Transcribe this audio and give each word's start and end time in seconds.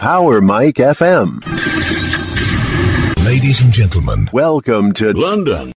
Power 0.00 0.40
Mike 0.40 0.76
FM. 0.76 1.44
Ladies 3.22 3.60
and 3.62 3.70
gentlemen, 3.70 4.30
welcome 4.32 4.92
to 4.94 5.12
London. 5.12 5.72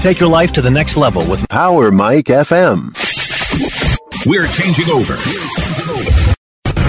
Take 0.00 0.18
your 0.18 0.30
life 0.30 0.52
to 0.54 0.62
the 0.62 0.70
next 0.70 0.96
level 0.96 1.22
with 1.28 1.46
Power 1.50 1.90
Mike 1.90 2.24
FM. 2.26 2.94
We're 4.24 4.46
changing 4.46 4.88
over. 4.90 5.14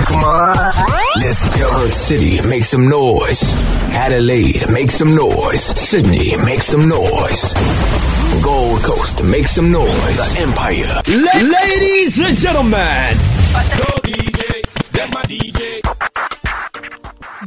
Come 0.05 0.23
on, 0.23 0.55
let's 1.17 1.49
go. 1.59 1.69
Perth 1.71 1.93
City, 1.93 2.41
make 2.47 2.63
some 2.63 2.87
noise. 2.89 3.55
Adelaide, 3.91 4.69
make 4.71 4.91
some 4.91 5.13
noise. 5.13 5.61
Sydney, 5.63 6.37
make 6.45 6.61
some 6.61 6.87
noise. 6.87 7.53
Gold 8.41 8.81
Coast, 8.83 9.23
make 9.23 9.47
some 9.47 9.71
noise. 9.73 10.35
The 10.35 10.39
Empire. 10.41 11.01
La- 11.07 11.59
ladies 11.59 12.19
and 12.19 12.37
gentlemen, 12.37 13.17
that's 14.99 15.13
my 15.13 15.21
DJ. 15.23 15.79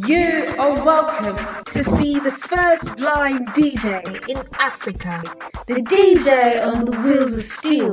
You 0.08 0.54
are 0.58 0.84
welcome 0.84 1.64
to 1.66 1.84
see 1.96 2.18
the 2.18 2.30
first 2.30 2.96
blind 2.96 3.46
DJ 3.48 4.26
in 4.26 4.42
Africa. 4.54 5.22
The 5.66 5.82
DJ 5.82 6.66
on 6.66 6.86
the 6.86 6.92
wheels 7.02 7.36
of 7.36 7.42
steel. 7.42 7.92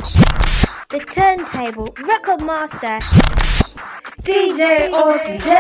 The 0.90 1.00
turntable 1.12 1.94
record 2.08 2.42
master. 2.42 3.00
DJ 4.24 4.94
Austin 4.94 5.42
J. 5.42 5.52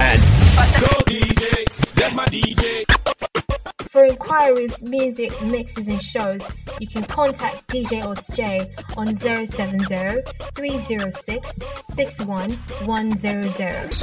And 0.00 0.22
go 0.80 0.88
DJ, 1.04 1.66
that's 1.96 2.14
my 2.14 2.24
DJ. 2.24 3.47
For 3.88 4.04
inquiries, 4.04 4.82
music, 4.82 5.32
mixes, 5.42 5.88
and 5.88 6.02
shows, 6.02 6.46
you 6.78 6.86
can 6.86 7.04
contact 7.04 7.66
DJ 7.68 8.04
Odds 8.04 8.28
J 8.28 8.70
on 8.98 9.16
070 9.16 10.20
306 10.54 11.58
61100. 11.84 13.96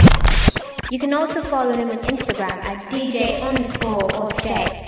You 0.90 0.98
can 1.00 1.14
also 1.14 1.40
follow 1.42 1.74
him 1.74 1.92
on 1.92 2.00
Instagram 2.00 2.50
at 2.50 2.84
DJ 2.92 3.40
underscore 3.48 4.12
Odds 4.16 4.44
J. 4.44 4.88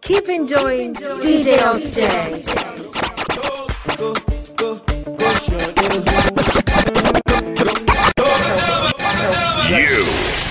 Keep 0.00 0.28
enjoying 0.28 0.94
DJ 0.96 1.64
Odds 1.64 1.94
J. 1.94 2.42
You 9.68 10.45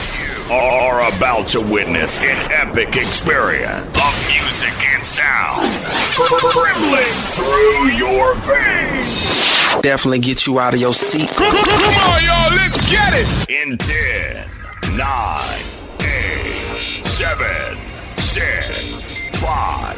are 0.51 1.07
about 1.15 1.47
to 1.47 1.59
witness 1.59 2.19
an 2.19 2.51
epic 2.51 2.95
experience 2.95 3.85
of 3.97 4.27
music 4.27 4.73
and 4.93 5.03
sound 5.03 5.65
trembling 6.13 7.13
through 7.33 7.87
your 7.97 8.35
veins. 8.35 9.81
Definitely 9.81 10.19
get 10.19 10.45
you 10.45 10.59
out 10.59 10.73
of 10.73 10.79
your 10.79 10.93
seat. 10.93 11.29
Come 11.29 11.47
on, 11.47 12.23
y'all, 12.23 12.55
let's 12.55 12.91
get 12.91 13.13
it. 13.13 13.27
In 13.49 13.77
10, 13.77 14.49
9, 14.95 15.65
8, 15.99 17.05
7, 17.05 17.77
6, 18.17 19.21
5, 19.39 19.97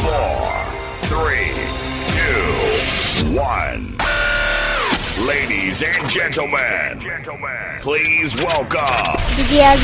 4, 0.00 0.64
3, 1.02 1.54
2, 3.30 3.38
1. 3.38 4.03
Ladies 5.26 5.82
and 5.82 6.10
gentlemen, 6.10 7.00
please 7.80 8.36
welcome 8.36 9.16
DJ. 9.40 9.74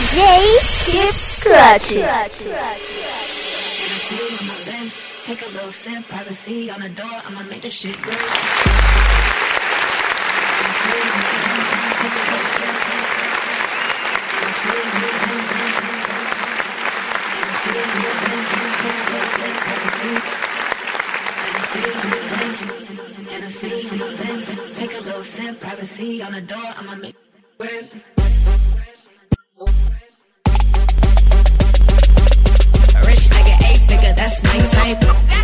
Take 5.25 5.41
a 5.41 5.49
little 5.49 5.73
sip, 5.73 6.05
privacy 6.09 6.71
on 6.71 6.81
the 6.81 6.91
door. 6.91 7.07
I'ma 7.25 7.43
make 7.45 7.63
this 7.63 7.73
shit 7.73 7.97
good. 23.41 24.77
Take 24.77 24.95
a 24.95 25.01
little 25.01 25.23
sip, 25.23 25.61
privacy 25.61 26.23
on 26.23 26.33
the 26.33 26.41
door. 26.41 26.59
I'ma 26.77 26.97
make 26.97 27.17
it 27.61 27.93
Rich 33.07 33.25
nigga, 33.33 33.55
eight 33.69 33.81
figure. 33.89 34.15
That's 34.15 34.43
my 34.43 34.57
type, 34.77 35.40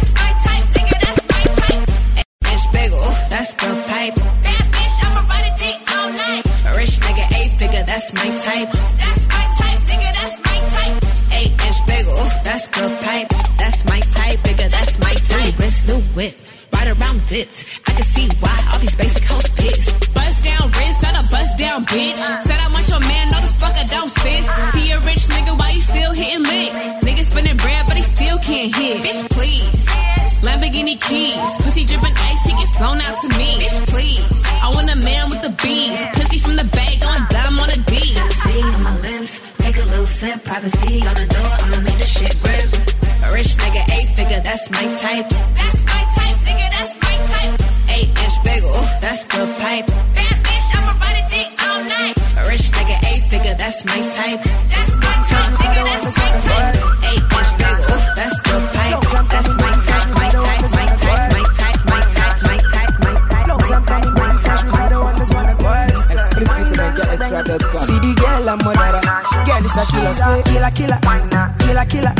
say 70.27 70.43
killer, 70.43 70.71
killer, 70.71 70.99
killer, 71.01 71.85
killer, 71.85 71.85
killer, 71.87 72.13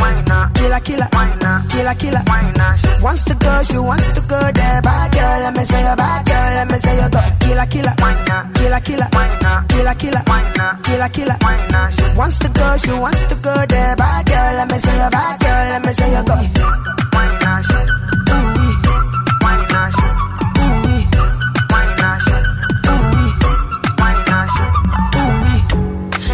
killer, 0.53 1.09
killer, 1.69 1.95
killer. 1.95 2.23
Wants 3.01 3.25
to 3.25 3.33
go, 3.35 3.63
she 3.63 3.77
wants 3.77 4.09
to 4.11 4.21
go 4.21 4.39
there. 4.51 4.81
Bad 4.81 5.11
girl, 5.11 5.39
let 5.43 5.53
me 5.55 5.63
say 5.65 5.81
you 5.89 5.95
bad 5.95 6.25
girl, 6.25 6.49
let 6.57 6.67
me 6.71 6.77
say 6.77 6.95
you 7.01 7.09
go. 7.09 7.21
Killer, 7.41 7.65
killer, 7.65 7.93
killer, 7.97 8.79
killer, 8.79 8.79
killer, 8.81 9.95
killer, 9.97 10.23
killer, 10.83 11.09
killer. 11.09 11.37
Wants 12.17 12.39
to 12.39 12.49
go, 12.49 12.77
she 12.77 12.91
wants 12.91 13.23
to 13.29 13.35
go 13.35 13.65
there. 13.67 13.95
Bad 13.95 14.25
girl, 14.25 14.53
let 14.59 14.71
me 14.71 14.77
say 14.79 15.03
you 15.03 15.09
bad 15.09 15.39
girl, 15.39 15.65
let 15.71 15.85
me 15.85 15.93
say 15.93 16.09
you 16.15 16.23
go. 16.23 16.37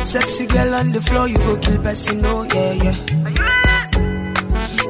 Sexy 0.03 0.45
girl 0.45 0.73
on 0.75 0.91
the 0.91 1.01
floor, 1.01 1.28
person, 1.93 2.21
no, 2.21 2.41
yeah, 2.41 2.71
yeah. 2.83 2.97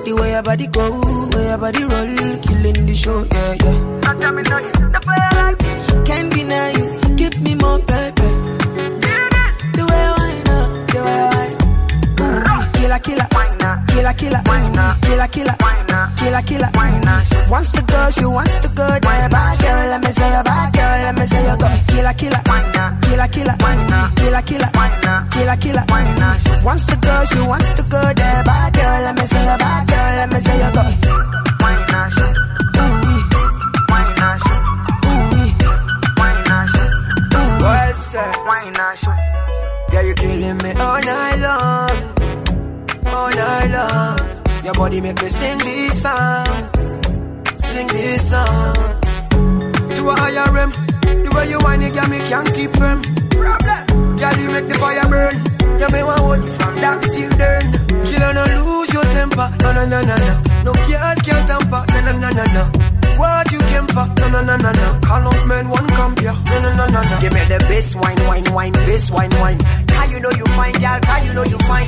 The 0.06 0.12
way 0.20 0.32
your 0.32 0.44
body 0.44 0.68
go, 0.68 1.02
way 1.36 1.48
your 1.50 1.58
body 1.58 1.84
roll, 1.84 2.16
killing 2.46 2.86
the 2.88 2.96
show, 2.96 3.26
yeah, 3.30 3.54
yeah. 3.64 3.78
Can't 6.06 6.34
deny 6.34 6.72
you, 6.78 7.16
give 7.18 7.42
me 7.42 7.56
more 7.56 7.80
pepper. 7.80 8.32
The 9.76 9.84
way 9.90 10.04
you 10.08 10.14
wind 10.20 10.50
up, 10.58 10.70
the 10.94 11.00
way 11.04 11.20
you 11.20 11.32
wind 11.36 12.74
Killer, 12.76 13.00
killer, 13.00 13.28
killer, 13.92 14.14
killer, 14.14 14.14
killer, 14.14 15.28
killer, 15.28 15.56
killer, 16.20 16.42
killer. 16.48 16.70
Wants 17.52 17.72
to 17.74 17.82
go, 17.84 18.10
she 18.12 18.26
wants 18.26 18.56
to 18.60 18.68
go 18.70 18.88
there. 18.88 19.30
Bad 19.30 19.63
Killer, 22.18 22.42
killer, 22.46 23.28
killer, 23.28 23.28
killer, 23.28 24.42
killer, 24.42 24.42
killer, 24.42 24.68
killer, 25.32 25.58
killer. 25.58 25.86
Wants 26.64 26.86
to 26.88 26.96
go, 26.98 27.26
she 27.26 27.40
wants 27.42 27.72
to 27.74 27.84
go 27.84 28.02
there. 28.02 28.44
Bad 28.44 28.74
girl, 28.74 29.02
let 29.06 29.16
me 29.16 29.26
say 29.26 29.46
bad 29.58 29.88
girl, 29.88 30.16
let 30.20 30.30
me 30.32 30.40
say 30.40 30.58
you 30.58 30.72
go. 30.74 30.84
What's 37.64 38.12
that? 38.14 38.34
Yeah, 39.92 40.02
you're 40.02 40.16
killing 40.16 40.58
me 40.58 40.72
all 40.72 41.02
night 41.02 41.40
long, 41.40 41.92
all 43.08 43.30
night 43.30 43.70
long. 43.72 44.20
Your 44.64 44.74
body 44.74 45.02
make 45.02 45.22
me 45.22 45.30
sing 45.30 45.58
this 45.60 46.02
song, 46.02 46.70
sing 47.56 47.88
this 47.88 48.30
song. 48.30 48.76
To 49.96 50.83
way 51.44 51.50
you 51.52 51.60
whine, 51.60 51.82
you 51.82 51.90
got 51.92 52.10
me 52.10 52.20
can't 52.20 52.54
keep 52.54 52.72
firm. 52.74 53.02
Problem, 53.30 54.18
girl, 54.18 54.38
you 54.40 54.50
make 54.52 54.68
the 54.68 54.76
fire 54.80 55.08
burn. 55.10 55.36
You 55.80 55.90
may 55.90 56.04
want 56.04 56.20
hold 56.20 56.46
you 56.46 56.54
from 56.54 56.76
dark 56.82 57.02
till 57.02 57.30
dawn. 57.42 57.66
Killer, 58.06 58.34
no 58.34 58.44
lose 58.58 58.94
your 58.94 59.04
temper. 59.04 59.48
No, 59.62 59.74
no, 59.74 59.86
no, 59.86 60.02
no, 60.02 60.16
no. 60.16 60.34
No 60.66 60.72
girl 60.74 61.16
can't 61.26 61.48
tamper. 61.50 61.84
No, 61.94 62.00
no, 62.06 62.12
no, 62.20 62.30
no, 62.40 62.46
no. 62.56 62.64
What 63.18 63.52
you 63.52 63.60
came 63.60 63.88
for? 63.88 64.06
No, 64.20 64.26
no, 64.32 64.42
no, 64.44 64.58
no, 64.58 64.72
no. 64.72 65.00
Call 65.02 65.28
up 65.28 65.48
men, 65.48 65.70
one 65.70 65.88
compare. 65.88 66.34
No, 66.34 66.56
no, 66.62 66.76
no, 66.76 66.86
no, 66.88 67.02
no. 67.02 67.22
Give 67.22 67.34
me 67.34 67.44
the 67.46 67.60
best 67.70 67.96
wine, 67.96 68.22
wine, 68.28 68.54
wine, 68.54 68.72
best 68.72 69.12
wine, 69.12 69.32
wine. 69.42 69.60
How 69.90 70.06
you 70.06 70.20
know 70.20 70.32
you 70.32 70.46
fine, 70.58 70.74
girl? 70.74 71.00
How 71.04 71.24
you 71.24 71.34
know 71.34 71.44
you 71.44 71.58
fine? 71.60 71.88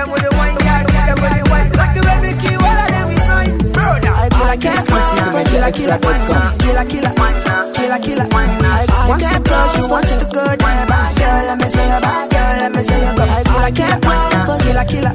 Them 0.00 0.12
with 0.12 0.24
the 0.24 0.32
wine, 0.32 0.56
girl. 0.56 0.80
Kill 0.88 1.04
them 1.12 1.18
with 1.20 1.34
the 1.36 1.44
wine. 1.52 1.68
Like 1.76 1.92
the 1.92 2.00
baby 2.00 2.32
key, 2.40 2.56
all 2.56 2.72
of 2.72 2.88
them 2.88 3.04
we. 3.12 3.20
Brother, 3.68 4.08
I 4.16 4.32
go 4.32 4.40
like 4.48 4.64
exclusive 4.64 5.28
to 5.28 5.44
killer, 5.44 5.72
killer, 5.76 6.00
killer, 6.00 6.16
killer, 6.56 6.84
killer, 6.88 8.00
killer. 8.00 8.26
Wants 9.04 9.28
to 9.28 9.40
go, 9.44 9.58
she 9.68 9.84
wants 9.92 10.16
to 10.16 10.24
go 10.24 10.40
there. 10.40 10.86
Bad 10.88 11.12
girl, 11.20 11.44
let 11.52 11.58
me 11.60 11.68
say 11.68 11.84
a 11.84 12.00
bad 12.00 12.32
girl, 12.32 12.52
let 12.64 12.72
me 12.72 12.80
say 12.80 12.96
a 12.96 13.12
go. 13.12 13.24
I 13.28 13.44
go 13.44 13.52
like 13.60 13.76
killer, 13.76 14.00
killer, 14.00 14.88
killer, 14.88 15.12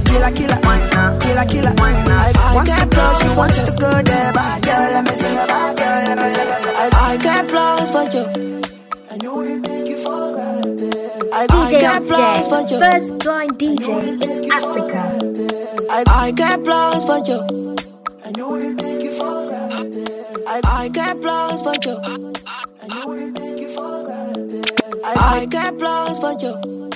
killer, 0.00 0.32
killer, 0.32 1.44
killer, 1.44 1.44
killer. 1.52 1.74
Wants 2.56 2.72
to 2.72 2.86
go, 2.88 3.04
she 3.20 3.28
wants 3.36 3.58
to 3.68 3.72
go 3.76 3.90
there. 4.00 4.32
Bad 4.32 4.62
girl, 4.64 4.88
let 4.96 5.04
me 5.04 5.12
say 5.12 5.28
a 5.36 5.44
bad 5.44 5.76
girl, 5.76 6.00
let 6.08 6.16
me 6.16 6.28
say 6.32 6.48
go. 6.48 6.96
I 6.96 7.20
got 7.20 7.44
flaws 7.52 7.90
for 7.92 8.04
you. 8.16 8.24
I 9.12 9.16
know 9.20 9.44
they 9.44 9.60
take 9.60 9.88
you 9.91 9.91
granted. 9.91 9.91
I 11.34 11.46
DJ 11.46 12.06
flaws 12.06 12.46
for 12.46 12.60
you. 12.60 12.78
first 12.78 13.18
blind 13.20 13.52
DJ 13.58 14.22
in 14.22 14.52
Africa. 14.52 15.86
I, 15.90 16.04
I 16.06 16.30
got 16.30 16.62
plans 16.62 17.06
for 17.06 17.18
you. 17.24 17.76
I 18.22 18.30
know 18.32 18.58
they 18.60 18.74
take 18.74 19.02
you 19.02 19.12
for 19.12 19.46
granted. 19.48 20.44
I, 20.46 20.60
I 20.62 20.88
got 20.88 21.22
plans 21.22 21.62
for 21.62 21.72
you. 21.84 21.96
I 22.82 22.86
know 22.88 23.16
they 23.16 23.40
take 23.40 23.60
you 23.60 23.74
for 23.74 24.04
granted. 24.04 24.70
I, 25.02 25.40
I 25.40 25.46
got 25.46 25.78
plans 25.78 26.18
for 26.18 26.32
you. 26.32 26.90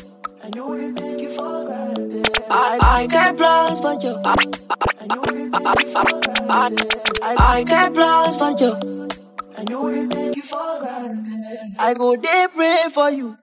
I 0.45 0.49
know 0.51 0.77
they 0.77 0.93
take 0.93 1.21
you 1.23 1.31
for 1.35 1.65
granted. 1.65 2.29
I, 2.51 2.79
I 2.83 3.07
got 3.07 3.37
plans 3.39 3.81
for 3.81 3.95
you. 3.95 4.21
I 4.23 5.07
know 5.07 5.23
they 5.23 5.49
take 5.49 5.87
you. 5.87 5.95
I, 7.23 7.37
I 7.39 7.65
got 7.65 7.95
plans 7.95 8.37
for 8.37 8.51
you. 8.51 9.09
I 9.57 9.65
know 9.65 9.91
they 9.91 10.07
take 10.15 10.37
you 10.37 10.43
for 10.43 10.79
granted. 10.81 11.75
I 11.79 11.95
go 11.95 12.17
there 12.17 12.49
pray 12.49 12.83
for 12.93 13.11
you. 13.11 13.39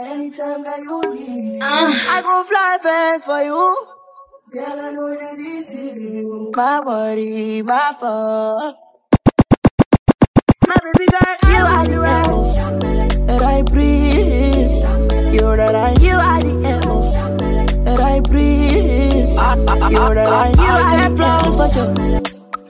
Anytime 0.00 0.62
that 0.62 0.78
you 0.78 1.00
need, 1.12 1.58
ah. 1.60 2.16
I 2.16 2.22
go 2.22 2.44
fly 2.44 2.78
fast 2.80 3.24
for 3.26 3.42
you. 3.42 3.86
Girl, 4.52 4.78
I 4.80 4.92
know 4.92 5.10
that 5.16 5.36
this 5.36 5.72
is 5.74 6.00
you. 6.00 6.52
My 6.54 6.80
body, 6.80 7.62
my 7.62 7.92
fault. 7.98 8.76
My 10.68 10.76
baby 10.84 11.06
girl, 11.10 11.36
you 11.50 11.62
are 11.76 11.86
the 11.86 11.98
air 12.14 13.26
that 13.26 13.42
I 13.42 13.62
breathe. 13.62 15.34
You're 15.34 15.56
the 15.56 15.72
light. 15.72 16.00
You 16.00 16.14
are 16.14 16.40
the 16.42 16.54
air 16.70 16.80
that 17.84 18.00
I 18.00 18.20
breathe. 18.20 19.34
You're 19.92 20.14
the 20.14 20.24
light. 20.30 20.56
You 20.56 20.62
I 20.62 21.08
got 21.08 21.16
plans 21.16 21.56
for 21.56 21.68
you. 21.74 21.86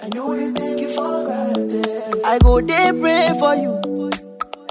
I 0.03 0.09
know 0.15 0.35
they 0.35 0.53
take 0.59 0.81
you 0.81 0.89
for 0.95 1.25
granted. 1.27 2.23
I 2.25 2.39
go 2.39 2.61
there 2.63 2.93
pray 2.95 3.37
for 3.39 3.55
you. 3.55 4.11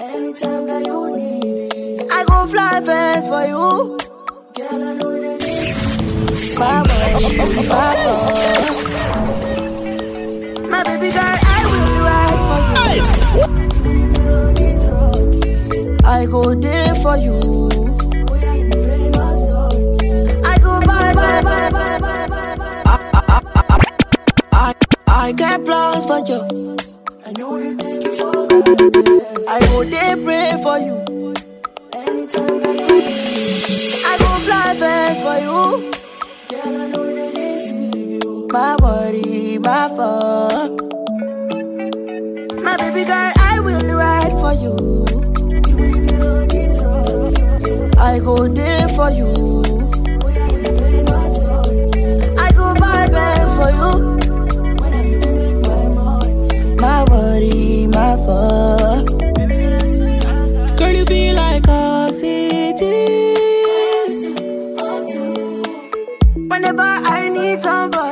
Anytime 0.00 0.66
that 0.66 0.84
you 0.84 1.16
need 1.16 1.44
it, 1.44 1.77
I 2.18 2.24
go 2.24 2.46
fly 2.46 2.80
fast 2.80 3.28
for 3.28 3.44
you. 3.46 3.98
Girl, 4.54 4.82
I 4.82 4.92
know 4.94 5.12
that 5.20 5.38
this 5.40 5.62
is 5.62 5.68
you. 6.52 6.58
My 6.58 6.82
body, 6.82 7.36
my 7.68 7.94
fault. 8.04 8.36
My 10.70 10.80
baby 10.84 11.10
girl, 11.12 11.38
I 11.56 11.60
will 11.70 11.90
ride 12.08 12.40
for 12.48 12.60
you. 12.96 13.06
I 16.04 16.26
go 16.26 16.42
there 16.54 16.94
for 16.96 17.16
you. 17.16 17.38
I 20.44 20.58
go 20.58 20.72
bye 20.80 21.14
bye 21.14 21.42
bye 21.42 21.70
bye 21.70 21.98
bye 22.00 22.28
bye 22.28 22.56
bye. 22.58 23.82
I, 24.52 24.74
I 25.06 25.32
got 25.32 25.64
plans 25.64 26.04
for 26.06 26.18
you. 26.26 26.40
I 27.24 27.30
know 27.32 27.58
they 27.62 27.74
take 27.76 28.04
you 28.04 28.12
for. 28.16 28.46
I 29.48 29.60
go 29.60 29.84
there 29.84 30.16
pray 30.16 30.60
for 30.62 30.78
you. 30.78 30.96
You. 35.40 35.92
My 38.50 38.76
body, 38.76 39.58
my 39.58 39.88
fault. 39.88 40.80
My 42.64 42.76
baby 42.76 43.04
girl, 43.04 43.32
I 43.36 43.60
will 43.60 43.86
ride 43.94 44.32
for 44.42 44.52
you. 44.62 45.04
I 47.98 48.18
go 48.20 48.48
there 48.48 48.88
for 48.88 49.10
you. 49.10 49.62
I 52.38 52.50
go 52.52 52.74
buy 52.80 53.08
bags 53.08 53.52
for 53.58 53.70
you. 53.80 53.92
My 56.80 57.04
body, 57.04 57.86
my 57.86 58.16
fault. 58.16 58.77
Whenever 66.68 66.82
I 66.82 67.30
need 67.30 67.62
somebody, 67.62 68.07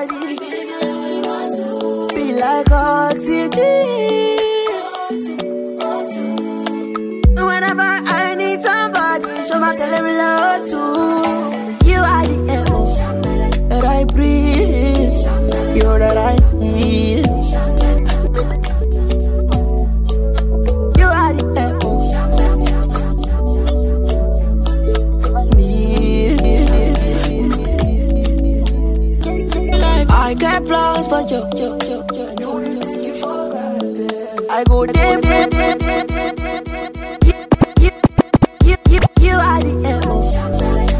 I 30.66 30.68
got 30.68 31.04
plans 31.04 31.08
for 31.08 31.20
you. 31.20 31.46
you, 31.56 31.78
you, 31.86 32.04
you. 32.40 33.16
I 34.50 34.64
go 34.64 34.86
there, 34.86 35.20
there, 35.20 35.48
there, 35.48 35.76
there. 35.76 36.06
You, 37.24 37.34
you, 38.64 38.76
you, 38.88 39.00
you 39.20 39.34
are 39.34 39.60
the 39.62 39.74
air 39.86 40.00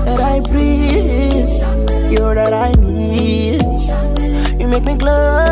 that 0.05 0.21
I 0.21 0.41
breathe. 0.41 2.13
You're 2.13 2.35
that 2.35 2.53
I 2.53 2.73
need. 2.75 3.63
You 4.61 4.69
make 4.69 4.85
me 4.85 4.97
glow. 4.97 5.46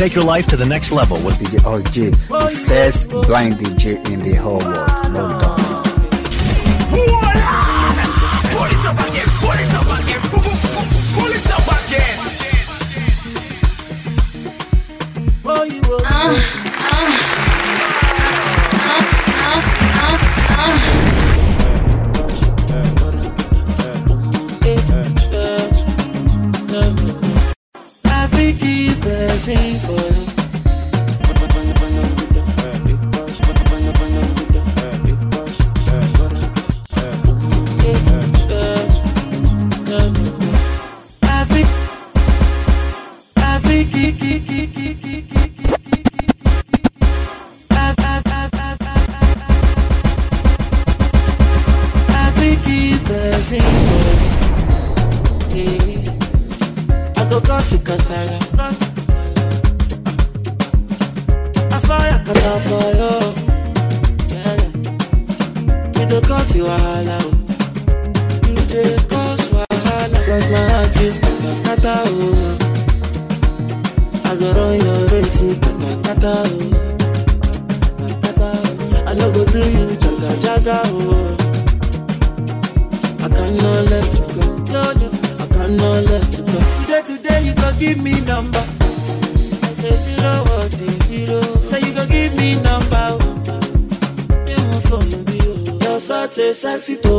Take 0.00 0.14
your 0.14 0.24
life 0.24 0.46
to 0.46 0.56
the 0.56 0.64
next 0.64 0.92
level 0.92 1.18
with 1.18 1.38
DJ 1.38 1.62
OG, 1.62 1.92
the 1.92 2.56
first 2.56 3.10
blind 3.10 3.58
DJ 3.58 4.10
in 4.10 4.20
the 4.20 4.34
whole 4.34 4.56
world. 4.56 5.12
No 5.12 5.28
doubt. 5.38 5.59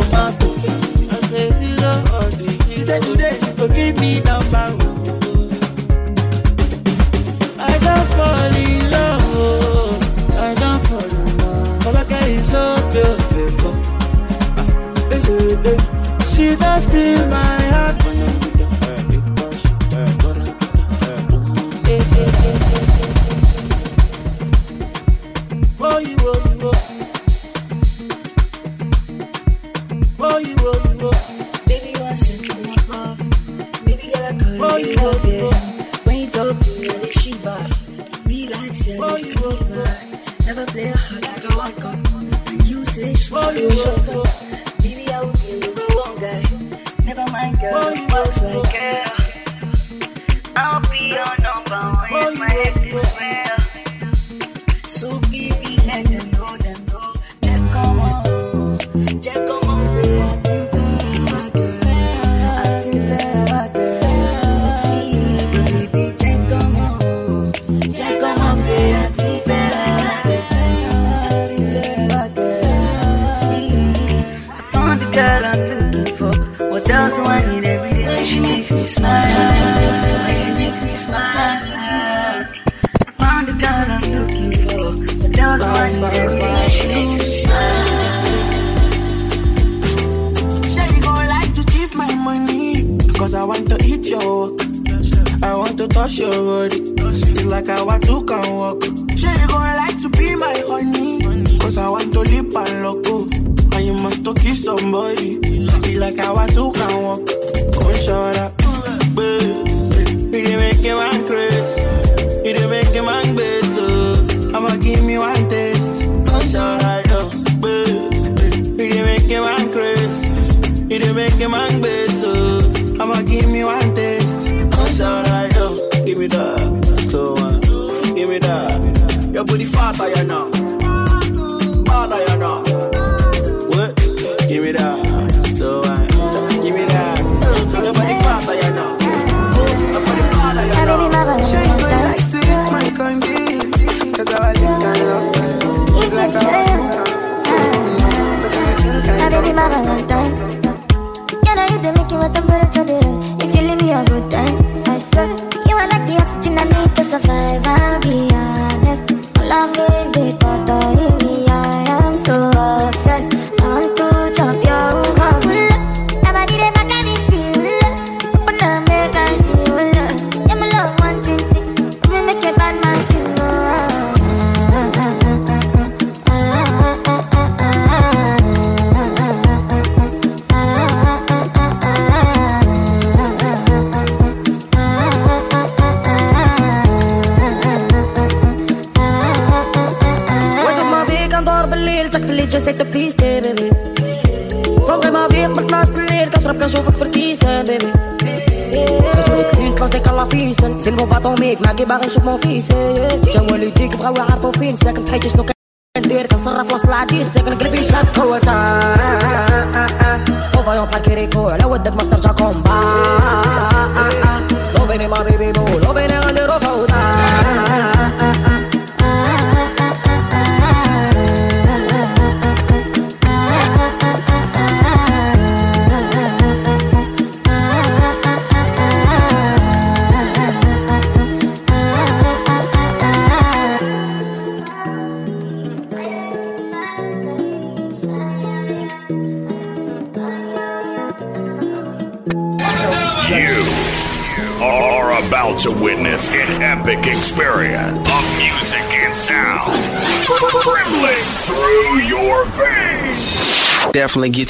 tomato. 0.02 0.50
I 1.10 1.20
say 1.30 1.52
zero 1.60 1.92
or 2.16 2.32
zero. 2.32 2.86
Say 2.86 3.00
today 3.00 3.38
you 3.46 3.54
go 3.54 3.68
give 3.68 4.00
me 4.00 4.20
number. 4.22 4.68
I 7.60 7.78
don't 7.86 8.08
fall 8.16 8.56
in 8.56 8.90
love. 8.90 9.22
Oh. 9.34 10.00
I 10.38 10.54
don't 10.56 10.82
fall 10.88 11.04
in 11.04 11.38
love. 11.38 11.80
Folake 11.84 12.22
is 12.28 12.50
so 12.50 12.64
beautiful. 12.92 13.76
Uh, 14.58 15.16
eh, 15.16 15.70
eh. 15.70 15.78
She 16.34 16.56
does 16.56 16.84
steal 16.84 17.28
my 17.28 17.62
heart. 17.74 18.01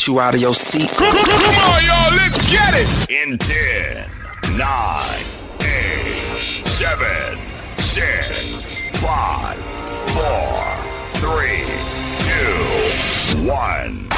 Get 0.01 0.07
you 0.07 0.19
out 0.19 0.33
of 0.33 0.41
your 0.41 0.53
seat. 0.53 0.89
Come 0.97 1.15
on, 1.15 1.83
y'all, 1.85 2.11
let's 2.15 2.51
get 2.51 2.73
it! 2.73 2.87
In 3.11 3.37
10, 3.37 4.09
9, 4.57 5.25
8, 5.59 6.65
7, 6.65 7.37
6, 7.77 8.81
5, 8.97 9.57
4, 10.09 10.23
3, 11.13 11.65
2, 13.37 13.47
1. 13.47 14.09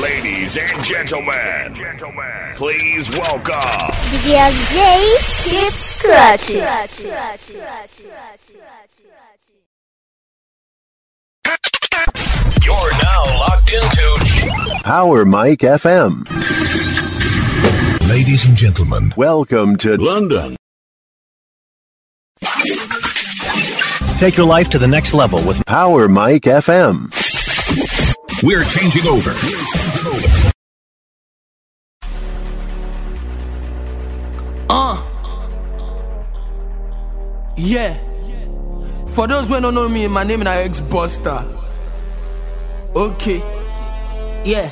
Ladies 0.00 0.56
and 0.56 0.82
gentlemen, 0.82 1.74
please 2.56 3.10
welcome. 3.10 3.92
DJ 4.24 4.80
Keep 5.44 5.72
Scratching. 5.72 6.64
You're 12.64 12.92
now 13.02 13.53
locked 13.72 13.98
into 13.98 14.80
Power 14.84 15.24
Mike 15.24 15.60
FM. 15.60 16.28
Ladies 18.08 18.46
and 18.46 18.56
gentlemen, 18.56 19.12
Welcome 19.16 19.76
to 19.78 19.96
London. 19.96 20.56
take 24.18 24.36
your 24.36 24.46
life 24.46 24.68
to 24.70 24.78
the 24.78 24.86
next 24.88 25.12
level 25.14 25.42
with 25.46 25.64
Power 25.66 26.08
Mike 26.08 26.42
FM. 26.42 27.10
We're 28.42 28.64
changing 28.64 29.06
over. 29.06 29.32
Uh. 34.68 35.02
Yeah. 37.56 37.98
For 39.08 39.28
those 39.28 39.48
who 39.48 39.60
don't 39.60 39.74
know 39.74 39.88
me, 39.88 40.08
my 40.08 40.24
name 40.24 40.42
is 40.42 40.48
X 40.48 40.80
Buster. 40.80 41.44
Okay. 42.94 43.38
Yeah. 44.44 44.70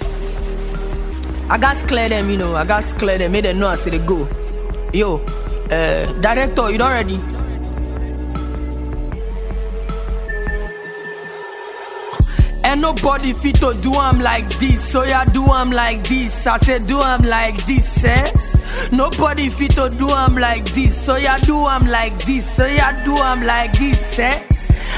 I 1.51 1.59
got 1.59 1.77
clear 1.89 2.09
them, 2.09 2.31
you 2.31 2.37
know. 2.37 2.55
I 2.55 2.65
got 2.65 2.85
clear 2.85 3.19
them. 3.19 3.33
Made 3.33 3.45
them 3.45 3.59
know 3.59 3.69
I 3.69 3.75
said 3.77 3.93
they 3.95 3.99
go. 3.99 4.29
Yo, 4.93 5.17
uh, 5.17 6.13
director, 6.21 6.71
you 6.71 6.79
not 6.79 6.91
ready? 6.91 7.21
And 12.65 12.81
nobody 12.81 13.33
fit 13.33 13.57
to 13.57 13.75
do 13.83 13.93
am 13.95 14.21
like 14.21 14.49
this, 14.59 14.89
so 14.89 15.03
yeah, 15.03 15.25
do 15.25 15.45
am 15.47 15.73
like 15.73 16.05
this. 16.05 16.47
I 16.47 16.59
say 16.59 16.79
do 16.79 17.01
am 17.01 17.23
like 17.23 17.65
this, 17.67 18.05
eh? 18.05 18.31
Nobody 18.93 19.49
fit 19.51 19.73
to 19.73 19.89
do 19.91 20.09
am 20.09 20.37
like 20.37 20.65
this, 20.67 21.05
so 21.05 21.17
yeah, 21.17 21.39
do 21.39 21.67
am 21.67 21.87
like 21.87 22.17
this, 22.25 22.51
so 22.55 22.65
yeah, 22.65 23.05
do 23.05 23.17
am 23.17 23.43
like 23.43 23.73
this, 23.73 24.19
eh? 24.21 24.52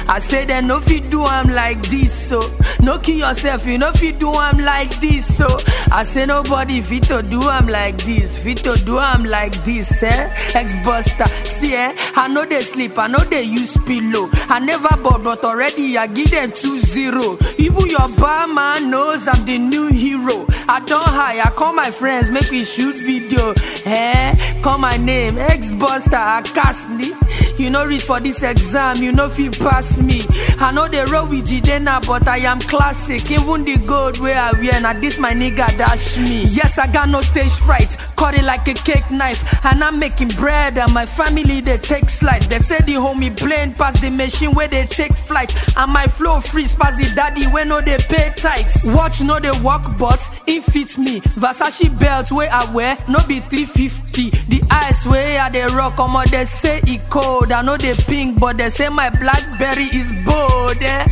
I 0.07 0.21
say 0.21 0.45
that 0.45 0.65
no 0.65 0.81
fit 0.81 1.11
do 1.11 1.25
I'm 1.25 1.49
like 1.49 1.83
this, 1.83 2.13
so 2.29 2.41
no 2.81 2.99
kill 2.99 3.17
yourself, 3.19 3.67
you 3.67 3.79
no 3.79 3.91
fit 3.93 4.19
do 4.19 4.31
I'm 4.33 4.59
like 4.59 4.91
this, 5.01 5.37
so 5.37 5.47
I 5.91 6.05
say 6.05 6.27
nobody 6.27 6.81
fit 6.83 7.05
to 7.05 7.23
do 7.23 7.41
I'm 7.43 7.67
like 7.67 7.97
this, 7.99 8.37
fit 8.39 8.59
to 8.59 8.77
do 8.85 8.99
I'm 8.99 9.25
like 9.25 9.53
this, 9.65 10.03
eh? 10.03 10.51
Ex 10.55 10.85
Buster, 10.85 11.27
see 11.45 11.75
eh? 11.75 11.95
I 12.17 12.29
know 12.29 12.45
they 12.45 12.61
sleep, 12.61 12.99
I 12.99 13.07
know 13.07 13.19
they 13.19 13.43
use 13.43 13.77
pillow, 13.79 14.29
I 14.33 14.59
never 14.59 14.95
bought, 15.03 15.25
but 15.25 15.43
already 15.45 15.97
I 15.97 16.07
give 16.07 16.31
them 16.31 16.53
two 16.53 16.81
zero. 16.83 17.39
Even 17.59 17.89
your 17.89 18.09
bar 18.19 18.35
barman 18.47 18.91
knows 18.91 19.27
I'm 19.29 19.45
the 19.45 19.59
new 19.59 19.89
hero. 19.89 20.47
I 20.69 20.81
don't 20.81 21.03
hire, 21.07 21.43
I 21.45 21.51
call 21.51 21.73
my 21.73 21.91
friends, 21.91 22.31
make 22.31 22.51
we 22.51 22.65
shoot 22.65 22.97
video, 22.97 23.55
eh? 23.87 24.61
Call 24.63 24.79
my 24.79 24.97
name, 24.97 25.39
Ex 25.39 25.71
Buster, 25.73 26.17
I 26.17 26.43
cast 26.43 26.89
me. 26.91 27.13
You 27.59 27.71
know 27.71 27.87
read 27.87 28.03
for 28.03 28.19
this 28.21 28.43
exam, 28.43 28.97
you 28.97 29.13
know 29.13 29.29
fit 29.29 29.57
pass 29.59 29.97
me. 29.99 30.21
I 30.59 30.73
know 30.73 30.89
they 30.89 31.05
roll 31.05 31.27
with 31.29 31.47
Jidenna, 31.47 32.05
but 32.07 32.27
I 32.27 32.39
am 32.39 32.59
classic. 32.59 33.31
Even 33.31 33.65
the 33.65 33.77
gold 33.79 34.19
where 34.19 34.37
I 34.39 34.53
wear, 34.53 34.81
now 34.81 34.93
this 34.93 35.19
my 35.19 35.33
nigga 35.33 35.67
dash 35.79 36.17
me. 36.19 36.45
Yes, 36.45 36.79
I 36.79 36.89
got 36.93 37.09
no 37.09 37.21
stage 37.21 37.53
fright, 37.53 37.97
cut 38.17 38.35
it 38.35 38.43
like 38.45 38.67
a 38.67 38.75
cake 38.75 39.09
knife. 39.11 39.43
And 39.65 39.85
I'm 39.85 39.99
making 40.01 40.29
bread, 40.29 40.79
and 40.79 40.93
my 40.93 41.07
family 41.07 41.61
they 41.61 41.79
take 41.79 42.11
slice. 42.11 42.47
They 42.49 42.59
say 42.59 42.79
the 42.79 42.95
homie 42.95 43.39
blend 43.39 43.77
past 43.77 44.03
the 44.03 44.11
machine 44.11 44.53
where 44.53 44.69
they 44.69 44.87
take 44.87 45.13
flight. 45.13 45.55
And 45.77 45.93
my 45.93 46.07
flow 46.07 46.41
freeze 46.41 46.75
past 46.75 46.99
the 46.99 47.15
daddy 47.15 47.47
when 47.47 47.69
no 47.69 47.81
they 47.81 47.99
pay 47.99 48.33
tight. 48.37 48.67
Watch 48.85 49.21
no 49.21 49.39
they 49.39 49.53
walk, 49.63 49.97
but 49.97 50.21
it 50.47 50.65
fits 50.65 50.99
me. 50.99 51.21
Versace 51.21 51.97
belt 51.99 52.33
where 52.33 52.53
I 52.53 52.71
wear, 52.73 52.99
no 53.09 53.19
be 53.29 53.39
350. 53.41 54.31
The 54.49 54.63
ice 54.71 55.07
where 55.07 55.41
I 55.41 55.51
they 55.51 55.65
rock, 55.67 55.97
come 55.97 56.17
on, 56.17 56.27
they 56.31 56.45
say 56.47 56.81
it 56.85 57.01
cold 57.11 57.44
gold. 57.45 57.53
I 57.53 57.63
know 57.63 57.77
they 57.77 57.95
pink, 57.95 58.39
but 58.41 58.57
they 58.57 58.71
say 58.71 58.89
my 58.89 59.11
blackberry 59.11 59.85
is 59.85 60.13
bold. 60.25 60.81
Eh? 60.81 61.07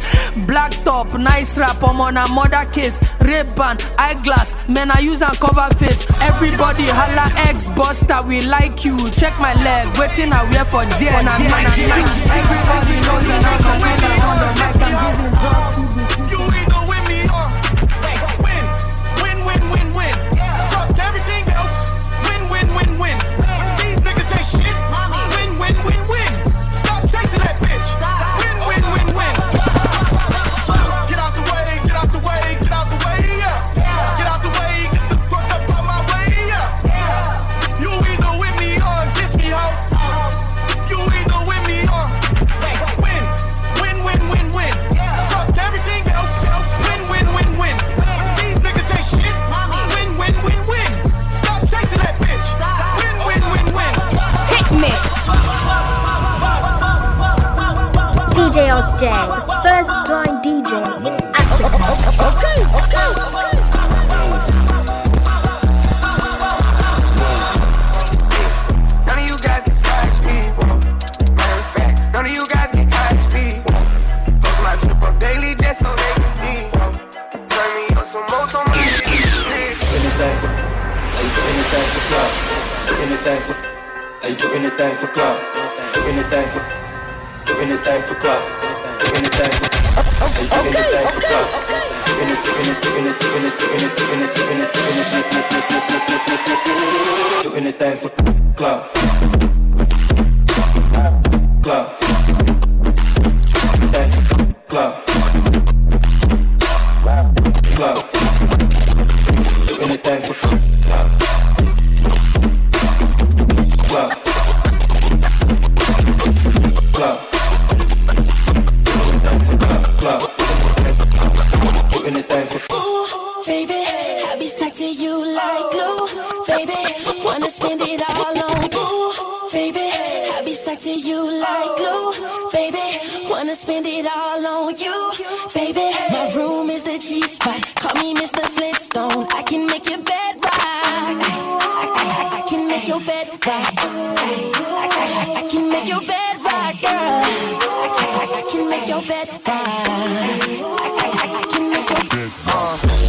Black 0.46 0.72
top, 0.84 1.12
nice 1.14 1.56
rap. 1.56 1.82
I'm 1.82 2.00
on 2.00 2.16
a 2.16 2.28
mother 2.28 2.64
case. 2.72 2.98
Ray 3.20 3.42
ban, 3.56 3.78
eyeglass. 3.98 4.56
Man, 4.68 4.90
I 4.90 5.00
use 5.00 5.22
and 5.22 5.36
cover 5.38 5.68
face. 5.76 6.06
Everybody 6.20 6.86
holla 6.86 7.32
ex 7.48 7.66
buster. 7.68 8.20
We 8.26 8.40
like 8.42 8.84
you. 8.84 8.96
Check 9.10 9.38
my 9.38 9.54
leg. 9.54 9.96
Waiting 9.98 10.32
I 10.32 10.42
wear 10.50 10.64
for 10.64 10.84
dear 10.98 11.12
and 11.12 11.28
I'm 11.28 11.42
Everybody 11.42 12.96
knows 13.06 13.26
that 13.28 13.44
I'm 13.44 13.78
the 13.78 13.84
winner. 13.84 14.61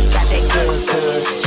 Got 0.01 0.27
that 0.29 0.49
good, 0.51 0.87
good. 0.87 1.42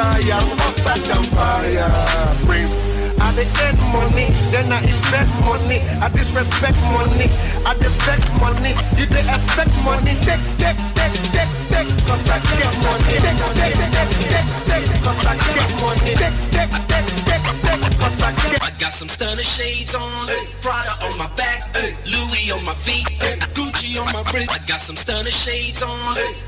Upside 0.00 1.04
down 1.04 1.24
fire. 1.24 2.36
Prince, 2.46 2.90
I 3.38 3.44
dey 3.44 3.70
earn 3.70 3.78
money, 3.94 4.26
then 4.50 4.72
I 4.72 4.82
invest 4.82 5.38
money. 5.46 5.78
I 6.02 6.08
disrespect 6.10 6.74
money, 6.90 7.30
I 7.62 7.70
vex 8.02 8.26
money. 8.42 8.74
You 8.98 9.06
dey 9.06 9.22
expect 9.30 9.70
money, 9.86 10.18
take, 10.26 10.42
take, 10.58 10.74
take, 10.98 11.14
take, 11.30 11.52
take, 11.70 11.86
cause 12.02 12.26
I 12.26 12.42
get 12.42 12.74
money. 12.82 13.14
Take, 13.22 13.38
take, 13.54 13.78
take, 13.94 14.10
take, 14.26 14.48
take, 14.66 15.02
cause 15.06 15.22
I 15.22 15.38
get 15.54 15.70
money. 15.78 16.18
Take, 16.18 16.34
take, 16.50 16.72
take, 16.90 17.06
take, 17.30 17.46
take, 17.62 17.98
cause 18.02 18.18
I 18.26 18.34
get 18.42 18.58
I 18.60 18.70
got 18.76 18.90
some 18.92 19.06
stunner 19.06 19.46
shades 19.46 19.94
on, 19.94 20.26
Prada 20.60 20.90
on 21.06 21.16
my 21.16 21.30
back, 21.38 21.70
Louis 22.10 22.50
on 22.50 22.64
my 22.64 22.74
feet, 22.74 23.06
Gucci 23.54 24.02
on 24.02 24.12
my 24.12 24.26
wrist. 24.34 24.50
I 24.50 24.58
got 24.66 24.80
some 24.80 24.96
stunner 24.96 25.30
shades 25.30 25.80
on, 25.80 25.94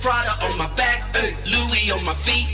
Prada 0.02 0.34
on 0.42 0.58
my 0.58 0.66
back, 0.74 1.06
Louis 1.46 1.92
on 1.94 2.02
my 2.04 2.14
feet, 2.14 2.48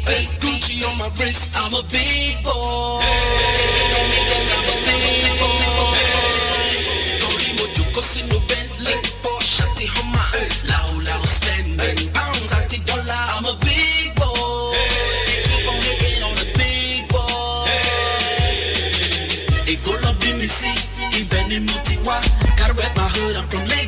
Gucci 0.44 0.84
on 0.84 0.98
my 0.98 1.08
wrist. 1.16 1.56
I'm 1.56 1.72
a 1.72 1.82
big 1.88 2.44
boy. 2.44 3.00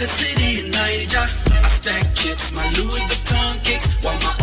City 0.09 0.61
in 0.61 0.73
Naija. 0.73 1.25
I 1.65 1.69
stack 1.69 2.15
chips, 2.15 2.53
my 2.53 2.65
Louis 2.77 3.01
Vuitton 3.09 3.63
kicks, 3.63 4.03
while 4.03 4.19
my 4.21 4.38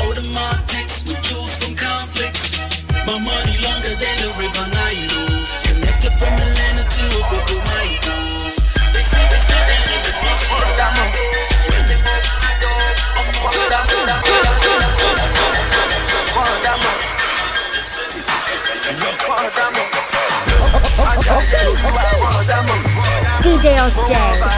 DJ 23.41 23.77
J, 24.07 24.15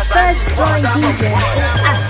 first 0.08 0.56
blind 0.56 0.86
DJ 0.96 1.28
in 1.28 1.34
Africa. 1.34 2.08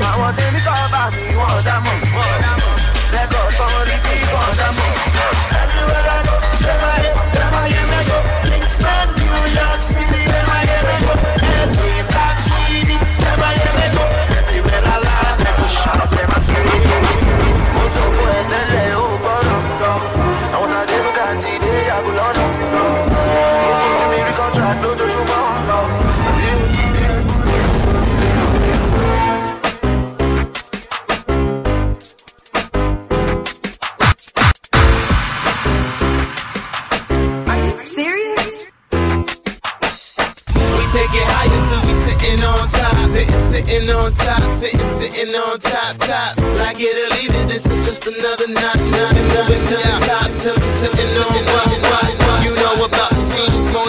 Sitting, 43.88 44.04
on 44.04 44.12
top, 44.12 44.60
sitting, 44.60 44.80
sitting 45.00 45.36
on 45.36 45.60
top, 45.60 45.95
top. 45.97 46.39
Like 46.60 46.78
it 46.80 46.95
or 46.95 47.15
leave 47.15 47.32
it, 47.32 47.47
this 47.47 47.65
is 47.65 47.86
just 47.86 48.06
another 48.06 48.47
notch, 48.47 48.76
notch. 48.76 49.15
Moving 49.15 49.63
to 49.67 49.76
the 49.78 50.06
top 50.06 50.32
till 50.41 50.56
I'm 50.60 50.71
sitting 50.80 51.17
on 51.17 51.45
rock, 51.56 51.76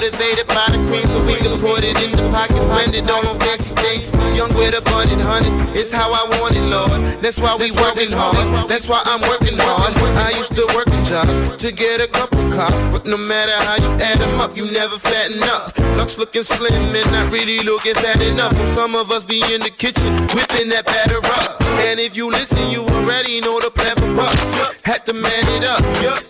motivated 0.09 0.47
by 0.49 0.67
the 0.71 0.79
cream, 0.89 1.07
so 1.09 1.21
we 1.25 1.37
can 1.37 1.59
put 1.59 1.85
it 1.85 2.01
in 2.03 2.13
the 2.13 2.31
pocket, 2.31 2.57
spend 2.57 2.95
it 2.95 3.11
all 3.11 3.27
on 3.27 3.39
fancy 3.41 3.75
things. 3.77 4.11
Young 4.37 4.53
with 4.55 4.75
abundant 4.75 5.21
hundreds, 5.21 5.57
it's 5.77 5.91
how 5.91 6.13
I 6.13 6.41
want 6.41 6.57
it, 6.57 6.63
Lord. 6.63 7.21
That's 7.21 7.39
why 7.39 7.57
we 7.57 7.71
working 7.73 8.13
hard. 8.13 8.69
That's 8.69 8.89
why 8.89 9.03
I'm 9.05 9.21
working 9.29 9.59
hard. 9.59 9.95
I 10.17 10.31
used 10.31 10.55
to 10.57 10.67
work 10.75 10.89
in 10.89 11.05
jobs 11.05 11.57
to 11.63 11.73
get 11.73 12.01
a 12.01 12.07
couple 12.07 12.41
cops, 12.53 12.81
but 12.93 13.07
no 13.07 13.17
matter 13.17 13.53
how 13.53 13.77
you 13.77 13.91
add 14.01 14.19
them 14.21 14.41
up, 14.41 14.57
you 14.57 14.71
never 14.71 14.99
fatten 14.99 15.43
up. 15.45 15.77
Looks 15.97 16.19
looking 16.19 16.45
slim 16.45 16.95
and 16.95 17.13
not 17.13 17.31
really 17.33 17.59
looking 17.61 17.95
fat 17.95 18.23
enough. 18.23 18.55
So 18.55 18.75
some 18.75 18.95
of 18.95 19.11
us 19.11 19.27
be 19.27 19.43
in 19.53 19.61
the 19.61 19.71
kitchen 19.71 20.13
whipping 20.35 20.69
that 20.69 20.87
batter 20.87 21.19
up. 21.19 21.61
And 21.87 22.01
if 22.01 22.17
you 22.17 22.31
listen, 22.31 22.71
you 22.71 22.83
already 22.83 23.41
know 23.41 23.61
the 23.61 23.71
plan 23.71 23.97
for 23.97 24.13
bucks. 24.15 24.43
Had 24.83 25.05
to 25.07 25.13
man 25.13 25.45
it 25.55 25.65
up, 25.65 25.81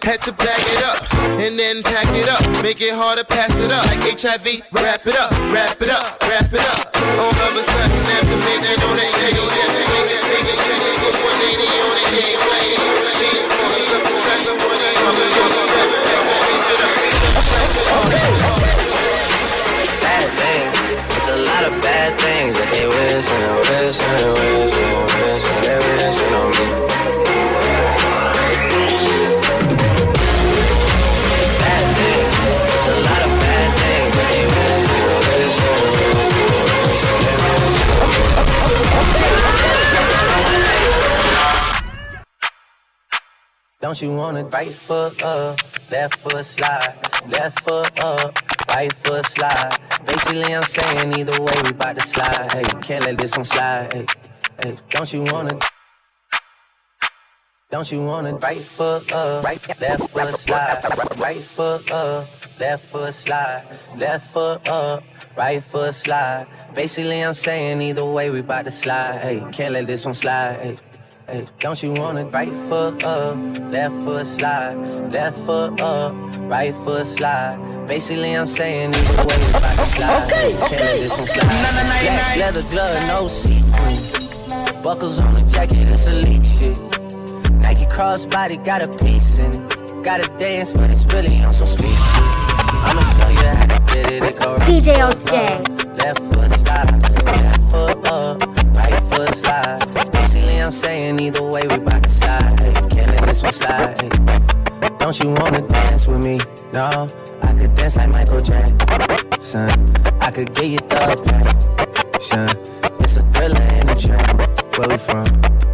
had 0.02 0.22
to 0.22 0.32
back 0.32 0.60
it 0.60 0.82
up, 0.84 0.98
and 1.38 1.58
then 1.58 1.82
pack 1.82 2.08
it 2.12 2.28
up. 2.28 2.42
Make 2.62 2.80
it 2.80 2.92
hard 2.92 3.18
to 3.18 3.24
pass 3.24 3.54
it 3.56 3.67
up. 3.70 3.86
Like 3.86 4.02
HIV, 4.04 4.62
wrap 4.72 5.06
it 5.06 5.16
up, 5.16 5.32
wrap 5.52 5.80
it 5.80 5.90
up, 5.90 6.20
wrap 6.28 6.52
it 6.52 6.60
up. 6.60 6.90
All 7.18 7.30
of 7.30 7.56
a 7.56 7.62
sudden, 7.62 8.02
after 8.12 8.36
midnight, 8.36 8.78
know 8.80 8.94
that 8.96 9.08
it, 9.08 10.22
take 10.24 10.48
it, 10.48 10.58
take 10.58 10.84
it, 10.84 10.96
put 10.98 11.14
180 11.14 11.64
on 11.84 11.92
the 11.96 12.04
game, 12.12 12.38
play 12.38 12.74
it. 12.74 12.82
Lean 13.18 13.42
small, 13.48 13.78
simple, 13.88 14.18
press 14.24 14.44
it, 14.48 14.56
put 14.58 14.78
it 14.78 14.96
on 15.04 15.14
the 15.16 15.26
top, 15.36 15.52
step 15.68 15.90
it 15.92 16.08
it 19.78 19.92
bad 20.00 20.28
things. 20.38 20.76
It's 21.16 21.28
a 21.28 21.38
lot 21.48 21.62
of 21.64 21.72
bad 21.82 22.10
things 22.20 22.56
that 22.56 22.68
they 22.72 22.86
wishing, 22.86 23.48
wishing, 23.68 24.32
wishing, 24.32 24.32
wishing, 24.36 24.67
Don't 43.80 44.02
you 44.02 44.12
wanna 44.12 44.44
right 44.46 44.72
foot 44.72 45.22
up, 45.22 45.60
left 45.88 46.16
foot 46.16 46.44
slide, 46.44 46.94
left 47.28 47.60
foot 47.60 48.00
up, 48.00 48.36
right 48.70 48.92
foot 48.92 49.24
slide. 49.24 49.78
Basically, 50.04 50.52
I'm 50.52 50.64
saying 50.64 51.16
either 51.16 51.40
way, 51.40 51.54
we 51.62 51.72
bout 51.74 51.96
to 51.96 52.02
slide. 52.02 52.52
Hey, 52.52 52.64
can't 52.82 53.04
let 53.04 53.18
this 53.18 53.36
one 53.36 53.44
slide. 53.44 53.94
Hey, 53.94 54.06
hey, 54.64 54.76
don't 54.90 55.12
you 55.12 55.22
wanna? 55.22 55.60
Don't 57.70 57.92
you 57.92 58.02
wanna 58.02 58.34
right 58.38 58.58
foot 58.58 59.12
up, 59.12 59.44
right 59.44 59.80
left 59.80 60.10
foot 60.10 60.34
slide, 60.34 60.82
right 61.20 61.40
foot 61.40 61.88
up, 61.92 62.26
left 62.58 62.84
foot 62.86 63.14
slide, 63.14 63.62
left 63.96 64.32
foot 64.32 64.68
up, 64.68 65.04
right 65.36 65.62
foot 65.62 65.94
slide. 65.94 66.48
Basically, 66.74 67.20
I'm 67.20 67.34
saying 67.34 67.80
either 67.80 68.04
way, 68.04 68.28
we 68.30 68.42
bout 68.42 68.64
to 68.64 68.72
slide. 68.72 69.20
Hey, 69.20 69.38
can't 69.52 69.72
let 69.72 69.86
this 69.86 70.04
one 70.04 70.14
slide. 70.14 70.58
Hey. 70.58 70.87
Hey, 71.30 71.44
don't 71.58 71.82
you 71.82 71.92
wanna 71.92 72.24
right 72.24 72.50
foot 72.70 73.04
up, 73.04 73.36
left 73.70 73.94
foot 73.96 74.26
slide, 74.26 74.76
left 75.12 75.36
foot 75.40 75.78
up, 75.82 76.14
right 76.48 76.74
foot 76.76 77.04
slide. 77.04 77.86
Basically, 77.86 78.32
I'm 78.32 78.46
saying 78.46 78.94
either 78.94 79.24
way, 79.26 79.36
we 79.36 79.52
bout 79.52 79.76
to 79.76 79.84
slide. 79.84 80.24
Okay, 80.24 80.56
okay, 80.56 81.00
this 81.00 81.12
okay. 81.12 81.26
slide. 81.26 81.44
Nah, 81.44 81.72
nah, 81.76 81.82
nah, 81.82 82.00
Black 82.00 82.36
leather 82.38 82.62
glove, 82.70 83.06
no 83.08 83.28
see-through. 83.28 84.82
Buckles 84.82 85.20
on 85.20 85.34
the 85.34 85.42
jacket, 85.42 85.90
it's 85.90 86.06
elite 86.06 86.46
shit. 86.46 86.80
Nike 87.60 87.84
crossbody 87.84 88.64
got 88.64 88.80
a 88.80 88.88
piece 89.04 89.38
in 89.38 89.50
it. 89.50 90.02
Gotta 90.02 90.34
dance, 90.38 90.72
but 90.72 90.90
it's 90.90 91.04
really 91.12 91.42
on 91.42 91.52
some 91.52 91.66
street 91.66 91.88
shit. 91.88 92.24
I'ma 92.88 93.02
show 93.20 93.28
you 93.28 93.48
how 93.52 93.66
to 93.66 93.94
get 93.94 94.12
it. 94.12 94.24
It 94.24 94.36
DJ 94.64 94.98
Oz 95.04 95.22
Left 95.98 96.20
foot 96.32 96.50
slide, 96.52 97.02
left 97.26 97.70
foot 97.70 98.08
up, 98.08 98.40
right 98.74 99.02
foot 99.10 99.28
slide. 99.34 100.17
I'm 100.68 100.74
saying 100.74 101.18
either 101.20 101.42
way, 101.42 101.62
we 101.62 101.78
bout 101.78 102.02
to 102.02 102.10
slide. 102.10 102.58
Can't 102.90 103.10
let 103.10 103.24
this 103.24 103.42
one 103.42 103.54
slide. 103.54 103.96
Don't 104.98 105.18
you 105.18 105.30
wanna 105.30 105.66
dance 105.66 106.06
with 106.06 106.22
me? 106.22 106.38
No, 106.74 107.08
I 107.42 107.54
could 107.54 107.74
dance 107.74 107.96
like 107.96 108.10
Michael 108.10 108.42
Jackson. 108.42 109.70
I 110.20 110.30
could 110.30 110.52
get 110.52 110.66
you 110.66 110.76
the 110.76 111.56
passion. 112.12 112.50
It's 113.00 113.16
a 113.16 113.22
thriller 113.32 113.62
and 113.62 113.88
a 113.88 113.96
trap. 113.96 114.76
Where 114.76 114.88
we 114.88 114.98
from? 114.98 115.24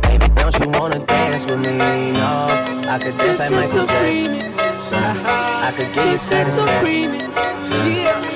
Baby, 0.02 0.28
don't 0.36 0.56
you 0.60 0.68
wanna 0.68 1.00
dance 1.00 1.44
with 1.44 1.58
me? 1.58 2.12
No, 2.12 2.46
I 2.88 3.00
could 3.02 3.18
dance 3.18 3.40
like 3.40 3.50
Michael 3.50 3.86
Jackson. 3.88 5.02
I 5.26 5.72
could 5.76 5.92
get 5.92 6.12
you 6.12 6.18
satisfaction. 6.18 7.20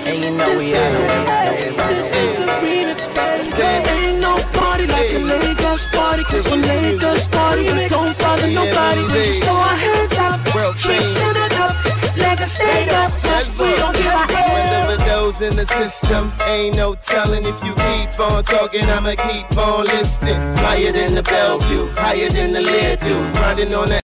And 0.09 0.25
you 0.25 0.31
know 0.37 0.59
we 0.59 0.75
out 0.75 0.93
of 0.93 1.89
This 1.89 2.13
is 2.17 2.35
the 2.35 2.51
remix, 2.51 3.07
baby. 3.15 3.89
Ain't 3.91 4.21
no 4.21 4.58
party 4.79 4.93
like 4.93 5.13
a 5.13 5.19
Lagos 5.19 5.87
party. 5.89 6.25
Cause 6.25 6.49
when 6.49 6.63
Lagos 6.63 7.29
party, 7.29 7.63
we 7.65 7.89
don't 7.89 8.19
bother 8.19 8.49
nobody. 8.49 9.03
We 9.03 9.13
just 9.13 9.43
throw 9.43 9.55
our 9.55 9.77
hands 9.77 10.13
up, 10.13 10.77
drinks 10.79 11.17
in 11.17 11.33
the 11.35 11.49
cups, 11.51 12.17
leg 12.17 12.41
us 12.41 12.53
stand 12.53 12.91
up. 12.91 13.23
Cause 13.23 13.51
we 13.59 13.77
don't 13.77 13.97
give 13.97 14.07
a 14.07 15.05
those 15.07 15.41
in 15.41 15.57
the 15.57 15.65
system, 15.65 16.33
ain't 16.45 16.77
no 16.77 16.95
telling 16.95 17.45
if 17.45 17.65
you 17.65 17.73
keep 17.75 18.21
on 18.21 18.45
talking, 18.45 18.85
I'ma 18.85 19.15
keep 19.31 19.57
on 19.57 19.87
listening. 19.87 20.37
Higher 20.59 20.93
than 20.93 21.15
the 21.15 21.23
Bellevue, 21.23 21.89
higher 21.95 22.29
than 22.29 22.53
the 22.53 22.61
lead 22.61 23.01
do. 23.01 23.15
Grinding 23.33 23.75
on 23.75 23.89
that 23.89 24.08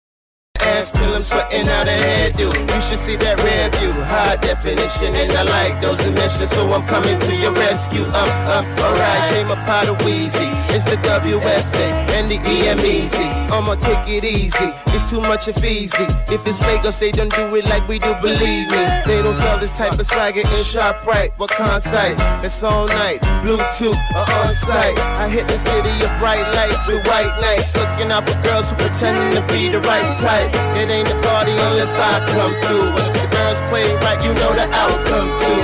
ass 0.70 0.90
till 0.90 1.14
I'm 1.14 1.22
sweating 1.22 1.68
out 1.68 1.86
a 1.88 1.96
hairdo. 2.04 2.48
You 2.74 2.80
should 2.82 2.98
see 2.98 3.16
that 3.16 3.36
rear 3.42 3.68
view, 3.78 3.92
high 4.04 4.36
definition, 4.36 5.14
and 5.14 5.32
I 5.32 5.42
like 5.42 5.80
those 5.82 5.98
dimensions, 5.98 6.50
so 6.50 6.72
I'm 6.72 6.86
coming 6.86 7.18
to 7.18 7.32
your 7.36 7.52
rescue. 7.52 8.04
Um, 8.04 8.30
um, 8.54 8.64
alright, 8.78 9.22
shame 9.30 9.50
a 9.50 9.56
pot 9.66 9.88
of 9.88 9.98
Wheezy. 10.04 10.50
It's 10.74 10.84
the 10.84 10.96
WFA 11.02 11.88
and 12.16 12.30
the 12.30 12.38
EMEZ. 12.38 13.16
I'ma 13.50 13.74
take 13.74 14.06
it 14.08 14.24
easy, 14.24 14.70
it's 14.94 15.10
too 15.10 15.20
much 15.20 15.48
of 15.48 15.62
easy. 15.64 16.06
If 16.30 16.46
it's 16.46 16.60
Lagos, 16.60 16.96
they 16.96 17.10
don't 17.10 17.34
do 17.34 17.54
it 17.56 17.64
like 17.64 17.86
we 17.88 17.98
do, 17.98 18.14
believe 18.22 18.70
me. 18.70 18.82
They 19.06 19.20
don't 19.22 19.34
sell 19.34 19.58
this 19.58 19.72
type 19.72 19.98
of 19.98 20.06
swagger 20.06 20.40
in 20.40 20.62
shop 20.62 21.06
right, 21.06 21.32
what 21.38 21.50
concise. 21.50 22.18
It's 22.44 22.62
all 22.62 22.86
night, 22.86 23.20
Bluetooth 23.42 23.98
or 24.14 24.26
on 24.40 24.52
site. 24.52 24.98
I 24.98 25.28
hit 25.28 25.46
the 25.48 25.58
city 25.58 25.94
of 26.04 26.12
bright 26.20 26.46
lights 26.54 26.86
with 26.86 27.06
white 27.06 27.34
nights, 27.40 27.76
looking 27.76 28.10
out 28.10 28.24
for 28.28 28.40
girls 28.42 28.70
who 28.70 28.76
pretending 28.76 29.40
to 29.40 29.52
be 29.52 29.68
the 29.68 29.80
right 29.80 30.16
type. 30.16 30.59
It 30.80 30.88
ain't 30.90 31.08
a 31.08 31.16
party 31.20 31.52
unless 31.52 31.94
I 31.98 32.24
come 32.32 32.54
through. 32.62 32.88
If 33.00 33.10
the 33.16 33.24
girls 33.34 33.60
play 33.68 33.86
right, 34.04 34.20
you 34.24 34.32
know 34.34 34.52
the 34.54 34.66
outcome 34.70 35.30
too. 35.40 35.60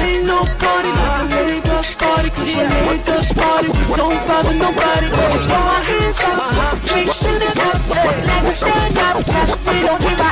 Ain't 0.00 0.26
no 0.26 0.44
party 0.60 0.90
like 1.00 1.20
a 1.20 1.36
Lagos 1.48 1.94
party. 1.96 2.30
Cause 2.30 2.52
when 2.56 2.68
Lagos 2.86 3.32
party, 3.32 3.68
we 3.88 3.94
don't 3.96 4.20
bother 4.28 4.54
nobody. 4.54 5.06
We 5.08 5.22
just 5.32 5.46
throw 5.48 5.64
our 5.74 5.82
hands 5.90 6.20
up, 6.20 6.82
drinks 6.88 7.22
in 7.24 7.36
the 7.42 7.50
cups, 7.60 7.88
leg 8.28 8.44
us 8.50 8.58
stand 8.58 8.98
up. 8.98 9.24
Cause 9.24 9.52
we 9.66 9.80
don't 9.86 10.00
give 10.00 10.20
a. 10.20 10.30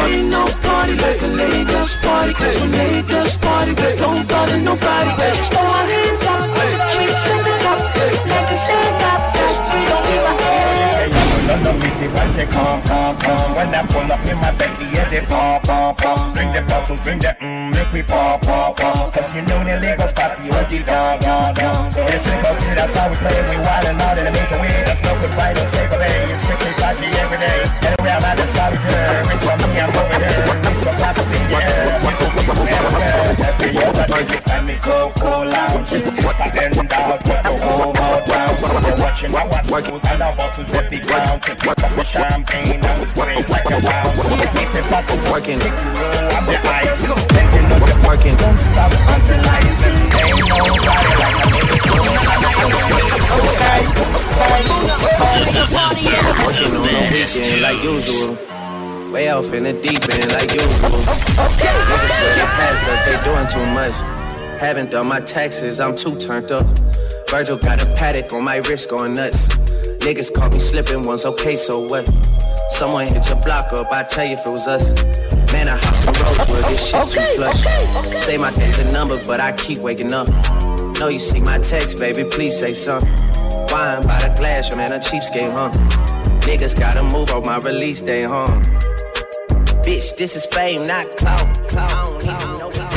Ain't 0.00 0.28
no 0.28 0.44
party 0.62 0.94
like 0.94 1.22
a 1.22 1.26
Lagos 1.26 1.96
party. 2.02 2.32
Cause 2.34 2.56
when 2.60 2.72
Lagos 2.72 3.36
party, 3.36 3.72
we 3.72 3.88
don't 3.98 4.26
bother 4.28 4.58
nobody. 4.58 5.10
We 5.18 5.26
just 5.38 5.52
throw 5.52 5.62
our 5.62 5.86
hands 5.92 6.22
up, 6.34 6.46
drinks 6.94 7.24
in 7.34 7.40
the 7.46 7.54
cups, 7.64 7.96
leg 8.30 8.48
us 8.54 8.64
stand 8.64 9.02
up. 9.12 9.39
None 11.50 11.66
of 11.66 11.82
it, 11.82 12.12
but 12.14 12.30
you 12.38 12.46
come, 12.46 12.80
come, 12.86 13.18
come. 13.18 13.54
When 13.58 13.74
I 13.74 13.82
pull 13.90 14.06
up 14.06 14.22
in 14.22 14.38
my 14.38 14.54
Bentley, 14.54 14.86
yeah, 14.94 15.10
they 15.10 15.26
pop, 15.26 15.64
pop, 15.64 15.98
pop. 15.98 16.32
Bring 16.32 16.46
the 16.54 16.62
bottles, 16.62 17.00
bring 17.00 17.18
the 17.18 17.34
mmm, 17.42 17.74
make 17.74 17.90
we 17.90 18.04
pop, 18.04 18.42
pop, 18.42 18.78
pop. 18.78 19.12
Cause 19.12 19.34
you 19.34 19.42
know 19.42 19.58
the 19.66 19.82
Lagos 19.82 20.12
party, 20.12 20.46
what 20.46 20.70
you 20.70 20.84
got, 20.84 21.18
got, 21.20 21.58
got. 21.58 21.90
It's 22.14 22.22
a 22.30 22.30
go 22.38 22.54
that's 22.54 22.94
how 22.94 23.10
we 23.10 23.16
play. 23.18 23.34
We 23.50 23.58
wildin' 23.66 23.98
out 23.98 24.18
in 24.18 24.30
a 24.30 24.30
major 24.30 24.62
way. 24.62 24.70
That's 24.86 25.02
no 25.02 25.10
don't 25.10 25.66
say 25.66 25.90
goodbye. 25.90 26.30
It's 26.30 26.46
strictly 26.46 26.70
flashy 26.78 27.10
every 27.18 27.38
day. 27.42 27.66
Anyway, 27.82 28.14
I'm 28.14 28.22
at 28.30 28.36
this 28.38 28.52
party 28.54 28.78
turn. 28.78 29.26
Bring 29.26 29.40
some 29.42 29.58
me, 29.58 29.74
I'm 29.74 29.90
over 29.90 30.18
here. 30.22 30.62
Bring 30.62 30.78
some 30.78 30.96
glasses 31.02 31.30
in 31.34 31.42
the 31.50 31.58
air. 31.66 31.98
Go, 31.98 32.30
we 32.30 32.42
go, 32.46 32.54
everywhere. 32.62 33.26
Every 33.42 33.70
year, 33.74 33.90
but 33.90 34.22
you 34.30 34.38
find 34.38 34.66
me 34.70 34.76
Coco 34.78 35.50
the 36.54 36.62
end 36.62 36.92
out, 36.92 37.24
put 37.24 37.42
the 37.42 37.58
whole 37.58 37.92
world 37.92 38.26
down. 38.26 38.58
So 38.58 38.78
you're 38.86 38.98
watching 38.98 39.32
my 39.32 39.46
what 39.46 39.84
goes 39.84 40.04
and 40.04 40.22
our 40.22 40.34
bottles 40.36 40.68
that 40.68 40.90
be 40.90 41.00
ground. 41.00 41.39
Up 41.40 41.56
the 41.96 42.04
champagne 42.04 42.80
we 42.98 43.06
spray 43.06 43.36
it 43.36 43.48
like 43.48 43.64
a 43.64 43.80
fountain. 43.80 44.40
If 44.60 44.72
the 44.74 44.82
bottle 44.90 45.32
working, 45.32 45.58
make 45.58 45.72
you 45.72 45.90
up 46.36 46.44
the 46.44 46.58
ice. 46.68 47.02
You 47.02 47.08
know 47.08 47.78
the 47.80 47.96
working. 48.06 48.36
Don't 48.36 48.58
stop 48.58 48.92
until 48.92 49.40
I 49.48 49.60
say 49.72 50.00
ain't 55.40 55.54
nobody 55.56 56.04
like 56.12 56.24
a 56.24 56.36
on 56.36 56.52
the 56.52 57.58
like 57.62 57.82
usual. 57.82 58.36
Way 59.10 59.30
off 59.30 59.52
in 59.54 59.62
the 59.64 59.72
deep 59.72 60.02
end 60.12 60.32
like 60.32 60.52
usual. 60.52 61.00
Niggas 61.88 62.12
sweating 62.20 62.50
past 62.58 62.84
us, 62.84 63.00
they 63.06 63.16
doing 63.24 63.48
too 63.48 63.66
much. 63.72 63.96
Haven't 64.60 64.90
done 64.90 65.06
my 65.06 65.20
taxes, 65.20 65.80
I'm 65.80 65.96
too 65.96 66.18
turned 66.18 66.52
up. 66.52 66.66
Virgil 67.30 67.56
got 67.56 67.82
a 67.82 67.86
Patek 67.86 68.34
on 68.34 68.44
my 68.44 68.56
wrist 68.56 68.90
going 68.90 69.14
nuts. 69.14 69.59
Niggas 70.00 70.32
caught 70.32 70.54
me 70.54 70.58
slipping 70.58 71.02
once, 71.02 71.26
okay, 71.26 71.54
so 71.54 71.80
what? 71.80 72.08
Someone 72.70 73.06
hit 73.06 73.28
your 73.28 73.38
block 73.42 73.70
up, 73.74 73.92
I 73.92 74.02
tell 74.02 74.24
you 74.24 74.32
if 74.32 74.46
it 74.46 74.50
was 74.50 74.66
us. 74.66 74.90
Man, 75.52 75.68
I 75.68 75.76
hopped 75.76 75.98
some 75.98 76.14
Rosewood, 76.14 76.64
this 76.64 76.88
shit 76.88 77.06
too 77.08 77.20
plush. 77.36 78.24
Say 78.24 78.38
my 78.38 78.50
dad's 78.50 78.78
a 78.78 78.90
number, 78.92 79.22
but 79.26 79.40
I 79.40 79.52
keep 79.52 79.78
waking 79.78 80.14
up. 80.14 80.26
Know 80.98 81.08
you 81.08 81.20
see 81.20 81.40
my 81.40 81.58
text, 81.58 81.98
baby, 81.98 82.24
please 82.24 82.58
say 82.58 82.72
something. 82.72 83.10
Wine 83.68 84.00
by 84.02 84.18
the 84.26 84.32
glass, 84.38 84.74
man, 84.74 84.90
a 84.90 84.98
cheapskate, 84.98 85.54
huh? 85.54 85.70
Niggas 86.48 86.78
gotta 86.78 87.02
move 87.02 87.30
on 87.30 87.42
my 87.44 87.58
release 87.58 88.00
day, 88.00 88.22
huh? 88.22 88.46
Bitch, 89.84 90.16
this 90.16 90.34
is 90.34 90.46
fame, 90.46 90.84
not 90.84 91.04
clout. 91.18 91.46
Clout, 91.68 92.26
I 92.26 92.56
don't 92.58 92.72
clout. 92.72 92.90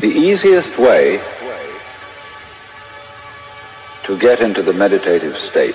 The 0.00 0.08
easiest 0.08 0.78
way 0.78 1.20
to 4.06 4.16
get 4.16 4.40
into 4.40 4.62
the 4.62 4.72
meditative 4.72 5.36
state 5.36 5.74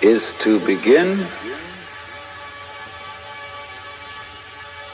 is 0.00 0.32
to 0.40 0.58
begin 0.60 1.26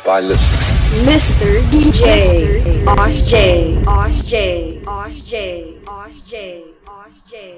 by 0.05 0.19
listening. 0.19 1.07
Mr. 1.07 1.61
DJ, 1.71 2.85
Osh 2.89 3.23
J, 3.23 3.81
Osh 3.87 4.23
J, 4.23 4.83
Osh 4.85 5.21
J, 5.21 5.79
Osh 5.87 6.21
J, 6.23 6.65
Osh 6.89 7.21
J. 7.31 7.55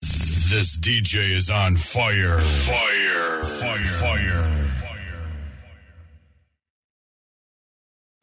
This 0.00 0.78
DJ 0.78 1.36
is 1.36 1.50
on 1.50 1.76
fire. 1.76 2.38
fire. 2.38 3.42
Fire. 3.42 3.82
Fire. 3.82 4.44
Fire. 4.78 5.26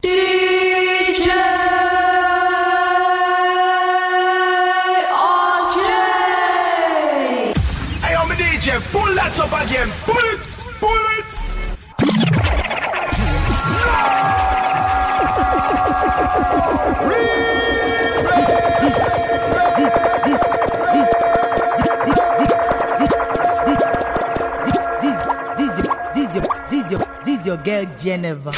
DJ 0.02 1.95
your, 27.56 27.64
girl 27.64 27.96
Geneva. 27.98 28.52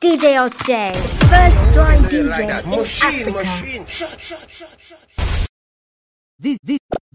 DJ 0.00 0.38
Oz 0.40 0.52
J, 0.64 0.92
first 0.94 1.74
dry 1.74 1.96
DJ 1.96 2.62
in 2.62 2.70
Machine, 2.70 3.20
Africa. 3.20 3.30
machine. 3.32 3.84
This, 6.38 6.56
this, 6.62 6.78
this, 6.78 6.78
this, 6.92 7.07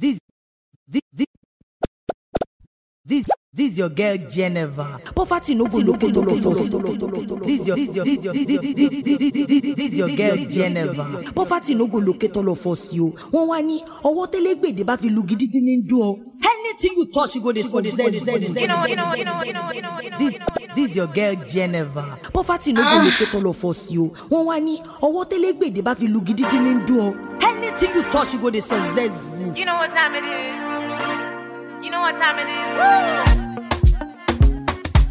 this, 3.56 3.78
your 3.78 3.90
girl 3.90 4.18
Geneva. 4.18 5.00
Poverty 5.16 5.54
no 5.54 5.66
go 5.68 5.78
look 5.78 6.00
to 6.00 6.08
This 6.08 7.68
your, 7.68 7.76
this 7.76 7.96
your, 7.96 8.04
this 8.04 8.24
your, 8.24 8.34
this 8.34 9.94
your 9.94 10.10
girl 10.10 10.36
Geneva. 10.50 11.22
Poverty 11.36 11.76
no 11.76 11.86
go 11.86 12.00
locate 12.00 12.36
all 12.36 12.50
of 12.50 12.66
us 12.66 12.92
yo. 12.92 13.12
Wọ́n 13.32 13.48
wá 13.48 13.62
ní 13.62 13.84
ọwọ́ 14.04 14.28
tẹ́lẹ̀gbèdè 14.32 14.84
bá 14.84 14.98
fi 14.98 15.10
lu 15.10 15.22
gidigidi 15.24 15.62
ní 15.62 15.82
dùn 15.88 16.02
ọ́. 16.02 16.20
Anything 16.44 16.94
you 16.98 17.06
touch 17.14 17.36
you 17.36 17.42
go 17.42 17.52
dey 17.52 17.62
success. 17.62 18.26
You 18.58 18.68
know, 18.68 18.86
you 18.86 18.96
know, 18.96 19.14
you 19.14 19.24
know, 19.26 19.44
you 19.44 19.54
know, 19.54 19.70
you 19.72 19.82
know, 19.82 20.00
you 20.02 20.10
know. 20.10 20.48
This, 20.76 20.96
your 20.96 21.08
girl 21.08 21.36
Geneva. 21.48 22.18
Poverty 22.34 22.74
no 22.74 22.82
go 22.82 23.06
locate 23.06 23.36
all 23.36 23.48
of 23.48 23.64
us 23.66 23.92
yo. 23.92 24.08
Wọ́n 24.32 24.46
wá 24.48 24.60
ní 24.60 24.80
ọwọ́ 25.02 25.26
tẹ́lẹ̀gbèdè 25.30 25.82
bá 25.84 25.94
fi 25.96 26.08
lu 26.08 26.22
gidigidi 26.22 26.58
ní 26.60 26.86
dùn 26.88 27.00
ọ́. 27.00 27.14
Anything 27.44 27.94
you 27.96 28.04
touch 28.12 28.34
you 28.34 28.40
go 28.40 28.50
dey 28.50 28.62
successful. 28.62 29.54
You 29.56 29.66
know 29.66 29.76
what 29.78 29.92
time 29.94 30.16
it 30.16 30.24
is. 30.26 31.86
You 31.86 31.92
know 31.92 32.02
what 32.02 32.16
time 32.18 32.40
it 32.40 32.50
is. 32.50 33.40
Oh 33.40 33.43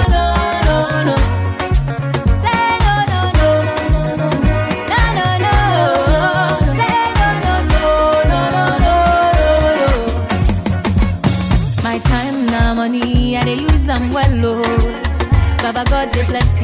My 11.82 11.98
time 12.04 12.46
now 12.46 12.74
money, 12.74 13.36
I 13.36 13.44
dey 13.44 13.58
use 13.60 13.84
them 13.86 14.10
well, 14.12 14.46
oh. 14.46 14.81
Baba 15.84 16.06
God 16.06 16.12
dey 16.14 16.24
blessing 16.26 16.61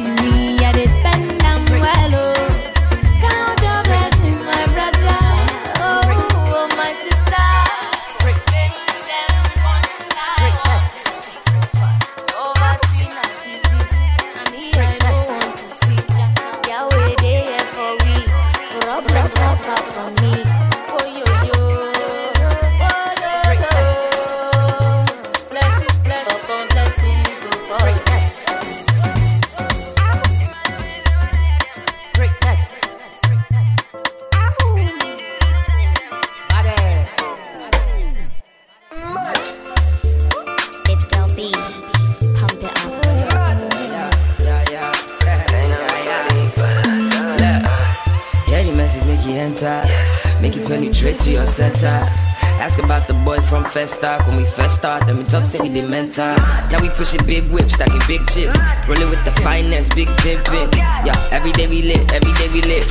Festa. 53.79 54.21
When 54.27 54.39
we 54.39 54.45
first 54.45 54.75
start, 54.75 55.07
then 55.07 55.19
we 55.19 55.23
talk 55.23 55.47
city 55.47 55.69
the 55.69 55.87
mentor. 55.87 56.35
Now 56.67 56.83
we 56.83 56.91
pushing 56.91 57.25
big 57.27 57.47
whips, 57.47 57.75
stacking 57.75 58.03
big 58.09 58.27
chips, 58.27 58.59
rolling 58.89 59.09
with 59.09 59.25
the 59.25 59.31
finest, 59.47 59.95
big 59.95 60.09
pimpin'. 60.19 60.75
Yeah, 61.07 61.15
every 61.31 61.53
day 61.53 61.69
we 61.69 61.83
lit, 61.83 62.11
every 62.11 62.33
day 62.33 62.49
we 62.51 62.61
lit. 62.63 62.91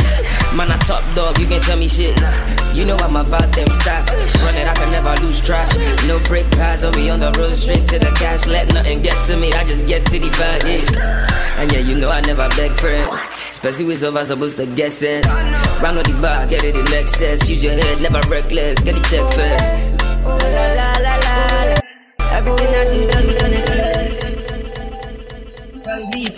Man, 0.55 0.71
I 0.71 0.77
top 0.87 1.03
dog, 1.13 1.39
you 1.39 1.45
can 1.45 1.59
tell 1.59 1.75
me 1.75 1.89
shit. 1.89 2.15
You 2.73 2.85
know 2.85 2.95
I'm 3.03 3.17
about 3.19 3.51
them 3.51 3.67
stacks. 3.67 4.15
Run 4.39 4.55
it, 4.55 4.65
I 4.65 4.73
can 4.75 4.89
never 4.95 5.13
lose 5.19 5.45
track. 5.45 5.67
No 6.07 6.23
break 6.23 6.49
pads 6.51 6.85
on 6.85 6.95
me 6.95 7.09
on 7.09 7.19
the 7.19 7.35
road, 7.35 7.57
straight 7.57 7.83
to 7.91 7.99
the 7.99 8.11
cash. 8.15 8.47
Let 8.47 8.73
nothing 8.73 9.01
get 9.01 9.17
to 9.27 9.35
me, 9.35 9.51
I 9.51 9.65
just 9.65 9.87
get 9.87 10.05
to 10.05 10.19
the 10.19 10.29
bag. 10.39 10.63
And 11.59 11.69
yeah, 11.69 11.79
you 11.79 11.99
know 11.99 12.11
I 12.11 12.21
never 12.21 12.47
beg 12.55 12.71
for 12.79 12.87
it. 12.87 13.09
Especially 13.49 13.83
with 13.83 14.03
over 14.05 14.23
supposed 14.23 14.55
to 14.55 14.65
get 14.65 14.93
sense. 14.93 15.27
Round 15.83 15.97
on 15.97 16.07
the 16.07 16.17
bar, 16.21 16.47
get 16.47 16.63
it 16.63 16.77
in 16.77 16.87
excess. 16.93 17.49
Use 17.49 17.61
your 17.61 17.73
head, 17.73 18.01
never 18.01 18.21
reckless. 18.29 18.79
Get 18.83 18.95
the 18.95 19.03
check 19.11 19.27
first. 19.35 19.96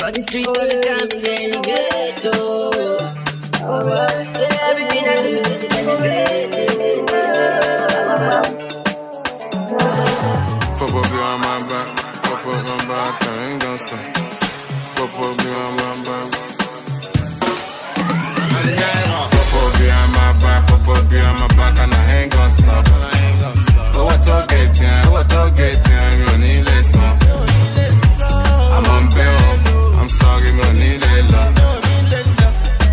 Everything 0.10 0.38
I 0.40 0.42
do, 0.42 0.42
you 0.42 0.54
everything 0.88 1.38
I 1.40 1.62
do, 2.22 2.34
Pop 10.78 10.96
up 10.96 11.04
behind 11.10 11.40
my 11.42 11.56
back, 11.70 11.88
pop 12.24 12.46
up 12.46 12.60
my 12.66 12.78
back, 12.88 13.24
I 13.24 13.38
behind 15.38 15.76
my 15.78 15.92
back. 16.04 16.28
Behind 19.80 20.12
my 20.12 20.30
back, 20.42 20.62
behind 21.10 21.38
my 21.40 21.48
back, 21.56 21.80
and 21.80 21.94
I 21.94 21.96
ain't 22.22 22.32
gonna 22.32 22.52
stop. 22.52 23.19
Tó 25.32 25.42
gẹ̀tì 25.58 25.94
san. 26.92 27.14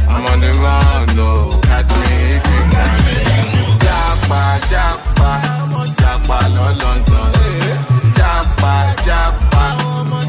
I'm 0.08 0.24
on 0.24 0.40
the 0.40 0.50
run, 0.62 1.16
no, 1.16 1.28
catch 1.68 1.92
me 2.00 2.36
if 2.36 2.46
you 2.52 2.62
can. 2.72 2.96
Japa, 3.84 4.42
japa, 4.70 5.30
japa 6.00 6.38
lọ 6.54 6.66
London. 6.80 7.30
Japa, 8.16 8.74
japa, 9.06 9.64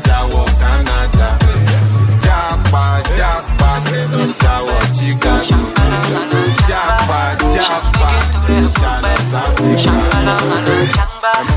jáwọ́ 0.07 0.45
Canada. 0.61 1.29
Japa, 2.23 2.83
japa, 3.17 3.69
jáwọ́ 4.43 4.79
Chicago. 4.95 5.57
Japa, 6.67 7.19
japa, 7.55 8.09
South 9.31 9.57
Africa. 9.59 11.56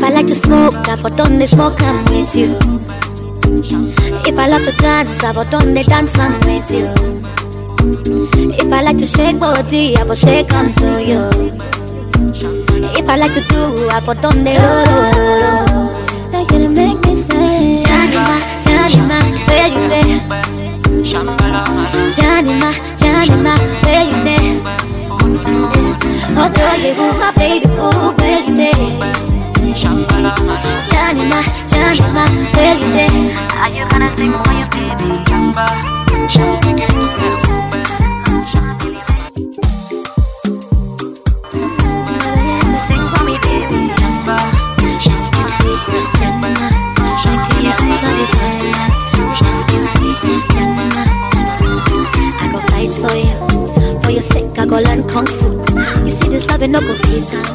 If 0.00 0.06
I 0.06 0.08
like 0.08 0.26
to 0.28 0.34
smoke, 0.34 0.88
I 0.88 0.96
for 0.96 1.10
done 1.10 1.38
the 1.38 1.46
smoke, 1.46 1.82
I'm 1.82 2.02
with 2.06 2.34
you. 2.34 2.56
If 4.24 4.38
I 4.38 4.46
love 4.48 4.64
to 4.64 4.72
dance, 4.78 5.22
I 5.22 5.30
for 5.34 5.44
done 5.44 5.74
the 5.74 5.84
dance, 5.84 6.18
I'm 6.18 6.40
with 6.48 6.70
you. 6.70 6.86
If 8.56 8.72
I 8.72 8.80
like 8.80 8.96
to 8.96 9.06
shake 9.06 9.38
body, 9.38 9.98
I 9.98 10.04
will 10.04 10.14
shake 10.14 10.54
onto 10.54 11.04
you. 11.04 11.20
If 12.96 13.06
I 13.06 13.16
like 13.16 13.34
to 13.34 13.42
do, 13.52 13.90
I 13.90 14.00
for 14.00 14.14
done 14.14 14.42
the 14.42 14.56
ro. 14.56 14.84
Like 16.32 16.50
you 16.50 16.70
make 16.70 16.96
me 17.04 17.14
say, 17.16 17.84
Janima, 17.84 18.40
Janima, 18.64 19.20
where 19.48 19.68
you 19.68 19.86
there? 19.86 20.20
Janima, 22.16 22.72
Janima, 22.96 23.54
where 23.84 24.04
you 24.08 24.24
there? 24.24 24.62
Oh 26.40 26.48
girl, 26.56 26.76
you 26.80 26.94
my 27.20 27.32
baby, 27.36 27.66
oh 27.68 28.14
where 28.18 28.40
you 28.40 28.56
there? 28.56 29.39
Janima, 29.60 31.40
where 32.56 32.74
you 32.78 32.88
there? 32.92 33.10
Are 33.60 33.70
you 33.70 33.84
gonna 33.90 34.08
sing 34.16 34.32
for 34.32 34.52
your 34.54 34.68
baby? 34.70 35.06
Sing 42.88 43.06
for 43.12 43.22
me, 43.24 43.34
baby. 43.44 43.80
Excuse 44.96 45.56
me, 45.60 45.72
Janima, 46.16 46.68
shake 47.20 47.46
your 47.60 47.74
eyes 47.76 48.04
on 48.08 48.14
the 48.16 48.26
fire. 48.32 48.88
Excuse 49.52 49.92
me, 50.00 50.10
I 52.40 52.48
go 52.50 52.58
fight 52.70 52.92
for 52.94 53.14
you. 53.14 53.36
For 54.02 54.10
your 54.10 54.22
sake, 54.22 54.58
I 54.58 54.60
go 54.66 54.76
learn 54.78 55.02
kung 55.06 55.26
fu. 55.26 55.48
You 56.04 56.10
see 56.18 56.28
this 56.30 56.44
love, 56.48 56.62
it 56.62 56.68
no 56.68 56.80
go 56.80 56.94
fit 56.94 57.49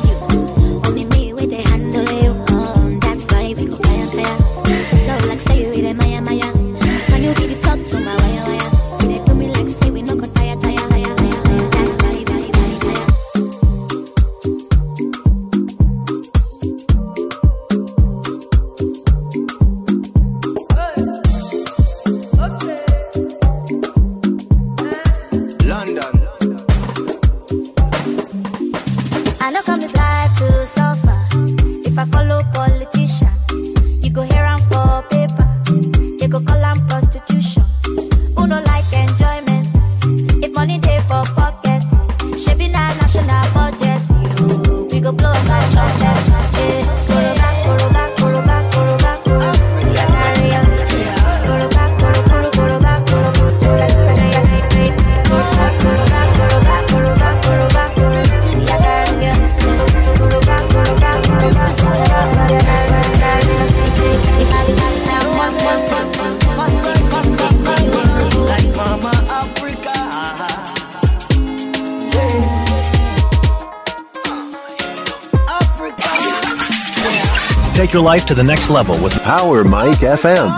your 77.96 78.04
life 78.04 78.26
to 78.26 78.36
the 78.36 78.44
next 78.44 78.70
level 78.70 79.02
with 79.02 79.14
Power 79.22 79.64
Mike 79.64 80.00
FM. 80.00 80.52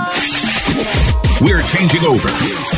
We're 1.40 1.62
changing 1.62 2.04
over. 2.04 2.77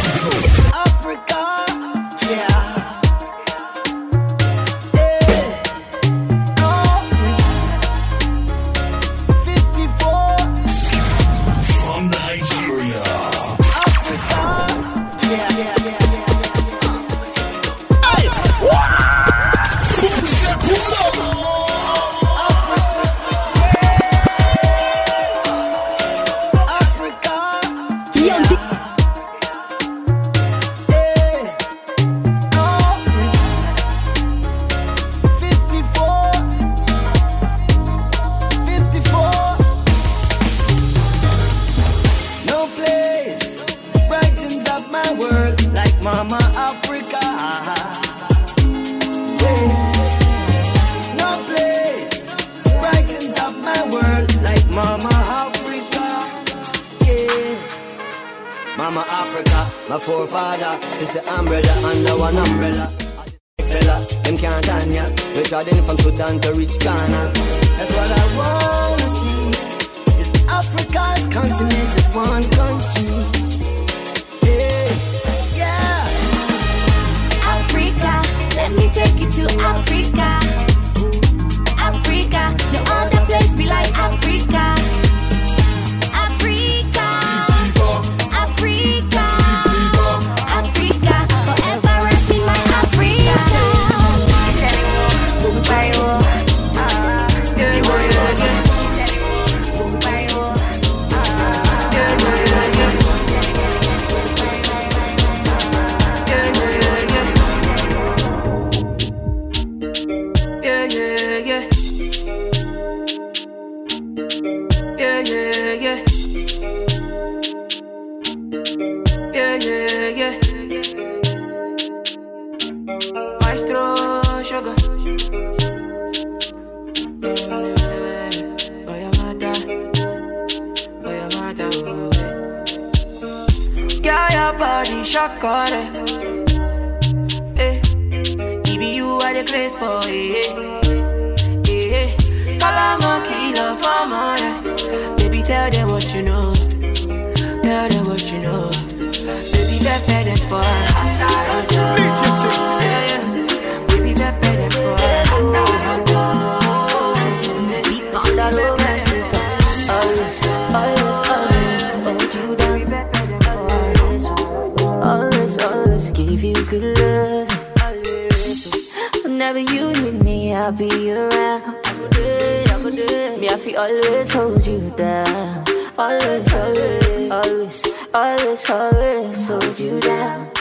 I 173.50 173.58
feel 173.58 173.80
always 173.80 174.32
hold 174.32 174.68
you 174.68 174.80
down. 174.95 175.66
Always, 175.97 176.54
always, 176.54 177.32
always, 177.32 177.84
always, 178.14 178.70
always 178.70 179.47
hold 179.47 179.80
you 179.80 180.00
down. 180.00 180.52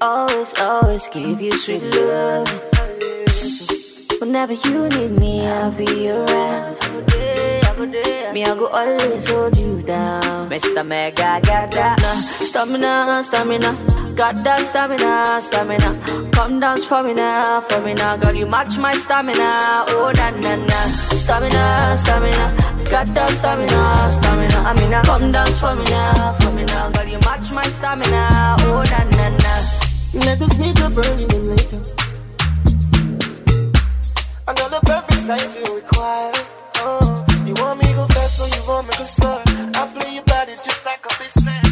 Always, 0.00 0.54
always 0.58 1.08
give 1.08 1.42
you 1.42 1.52
sweet 1.52 1.82
love. 1.82 2.48
Whenever 4.18 4.54
you 4.54 4.88
need 4.88 5.10
me, 5.10 5.46
I'll 5.46 5.72
be 5.72 6.08
around. 6.08 7.33
Me, 7.76 8.44
I 8.44 8.54
go 8.56 8.68
always 8.68 9.28
hold 9.28 9.58
you 9.58 9.82
down. 9.82 10.48
Mr. 10.48 10.86
Mega, 10.86 11.40
got 11.42 11.72
stamina, 11.98 13.20
stamina. 13.24 14.14
Got 14.14 14.44
that 14.44 14.60
stamina, 14.60 15.40
stamina. 15.40 16.30
Come 16.30 16.60
dance 16.60 16.84
for 16.84 17.02
me 17.02 17.14
now, 17.14 17.60
for 17.62 17.80
me 17.80 17.94
now. 17.94 18.16
Girl, 18.16 18.32
you 18.32 18.46
match 18.46 18.78
my 18.78 18.94
stamina. 18.94 19.86
Oh, 19.90 20.12
na 20.14 20.30
na 20.30 20.54
na. 20.54 20.80
Stamina, 21.18 21.96
stamina. 21.98 22.84
Got 22.88 23.12
that 23.14 23.30
stamina, 23.30 24.10
stamina. 24.10 24.58
I 24.62 24.72
mean, 24.78 25.02
come 25.02 25.32
dance 25.32 25.58
for 25.58 25.74
me 25.74 25.84
now, 25.84 26.32
for 26.34 26.52
me 26.52 26.64
now. 26.64 26.90
Girl, 26.90 27.06
you 27.06 27.18
match 27.26 27.50
my 27.52 27.64
stamina. 27.64 28.54
Oh, 28.70 28.84
na 28.86 29.00
na 29.18 29.28
na. 29.34 29.52
Let 30.24 30.38
this 30.38 30.54
nigga 30.62 30.94
burn 30.94 31.18
you 31.18 31.26
later. 31.50 31.82
Another 34.46 34.80
perfect 34.86 35.20
sight 35.20 35.40
to 35.40 35.74
require. 35.74 36.53
You 37.46 37.52
want 37.60 37.78
me 37.78 37.92
go 37.92 38.06
fast, 38.06 38.38
so 38.38 38.46
you 38.46 38.62
want 38.66 38.88
me 38.88 38.94
go 38.98 39.04
slow. 39.04 39.42
I 39.46 39.86
play 39.92 40.14
your 40.14 40.24
body 40.24 40.52
just 40.64 40.84
like 40.86 41.04
a 41.04 41.08
bass 41.18 41.63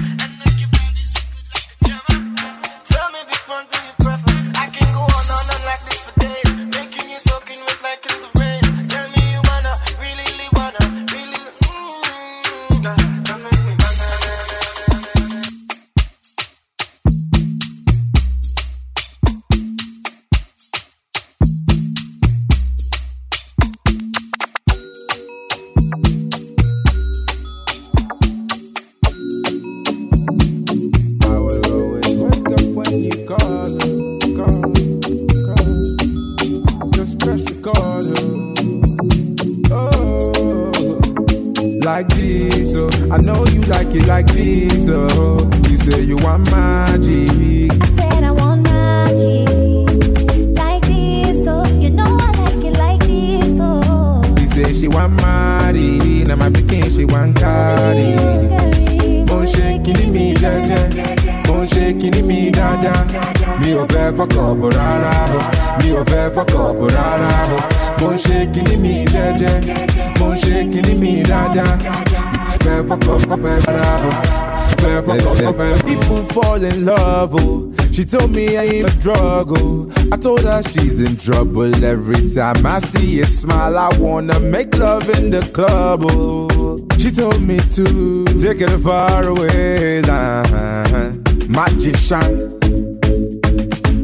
in 76.65 76.85
love 76.85 77.35
oh. 77.35 77.73
She 77.93 78.05
told 78.05 78.35
me 78.35 78.57
I 78.57 78.65
ain't 78.65 78.89
a 78.89 79.01
drug, 79.01 79.49
oh. 79.59 79.93
I 80.11 80.17
told 80.17 80.41
her 80.45 80.63
she's 80.63 80.99
in 80.99 81.15
trouble 81.19 81.85
every 81.85 82.31
time 82.35 82.65
I 82.65 82.79
see 82.79 83.21
a 83.21 83.27
smile. 83.27 83.77
I 83.77 83.95
wanna 83.99 84.41
make 84.41 84.75
love 84.79 85.09
in 85.11 85.29
the 85.29 85.43
club, 85.53 86.01
oh. 86.05 86.79
She 86.99 87.11
told 87.11 87.43
me 87.43 87.59
to 87.59 88.25
take 88.41 88.63
it 88.63 88.71
far 88.79 89.27
away, 89.27 90.01
uh, 90.09 91.13
magician. 91.51 92.59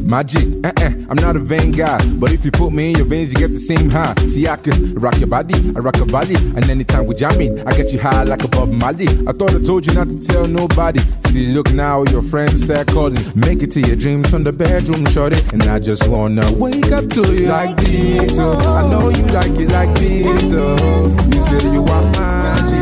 Magic, 0.09 0.47
eh 0.63 0.71
eh, 0.77 0.93
I'm 1.07 1.17
not 1.17 1.35
a 1.35 1.39
vain 1.39 1.69
guy. 1.69 2.03
But 2.15 2.31
if 2.31 2.43
you 2.43 2.49
put 2.49 2.71
me 2.73 2.89
in 2.89 2.97
your 2.97 3.05
veins, 3.05 3.31
you 3.31 3.39
get 3.39 3.51
the 3.51 3.59
same 3.59 3.91
high. 3.91 4.15
See, 4.27 4.47
I 4.47 4.55
can 4.55 4.95
rock 4.95 5.19
your 5.19 5.27
body, 5.27 5.53
I 5.75 5.79
rock 5.79 5.97
your 5.97 6.07
body. 6.07 6.35
And 6.35 6.67
anytime 6.67 7.05
we 7.05 7.13
jamming, 7.13 7.59
I 7.67 7.75
get 7.77 7.93
you 7.93 7.99
high 7.99 8.23
like 8.23 8.43
a 8.43 8.47
Bob 8.47 8.71
Marley. 8.71 9.07
I 9.27 9.33
thought 9.33 9.53
I 9.53 9.61
told 9.61 9.85
you 9.85 9.93
not 9.93 10.07
to 10.07 10.19
tell 10.19 10.45
nobody. 10.45 10.99
See, 11.29 11.53
look 11.53 11.71
now, 11.73 12.01
your 12.05 12.23
friends 12.23 12.63
start 12.63 12.87
calling. 12.87 13.21
Make 13.35 13.61
it 13.61 13.69
to 13.71 13.81
your 13.81 13.95
dreams 13.95 14.31
from 14.31 14.43
the 14.43 14.51
bedroom, 14.51 15.05
shorty. 15.05 15.37
And 15.53 15.61
I 15.63 15.77
just 15.77 16.07
wanna 16.07 16.51
wake 16.53 16.91
up 16.91 17.07
to 17.11 17.21
you 17.33 17.45
like 17.45 17.77
this. 17.77 18.39
Oh, 18.39 18.57
I 18.57 18.89
know 18.89 19.09
you 19.09 19.25
like 19.27 19.51
it 19.59 19.69
like 19.69 19.93
this. 19.99 20.51
Oh, 20.53 21.07
you 21.31 21.41
said 21.43 21.61
you 21.71 21.83
want 21.83 22.17
magic. 22.17 22.79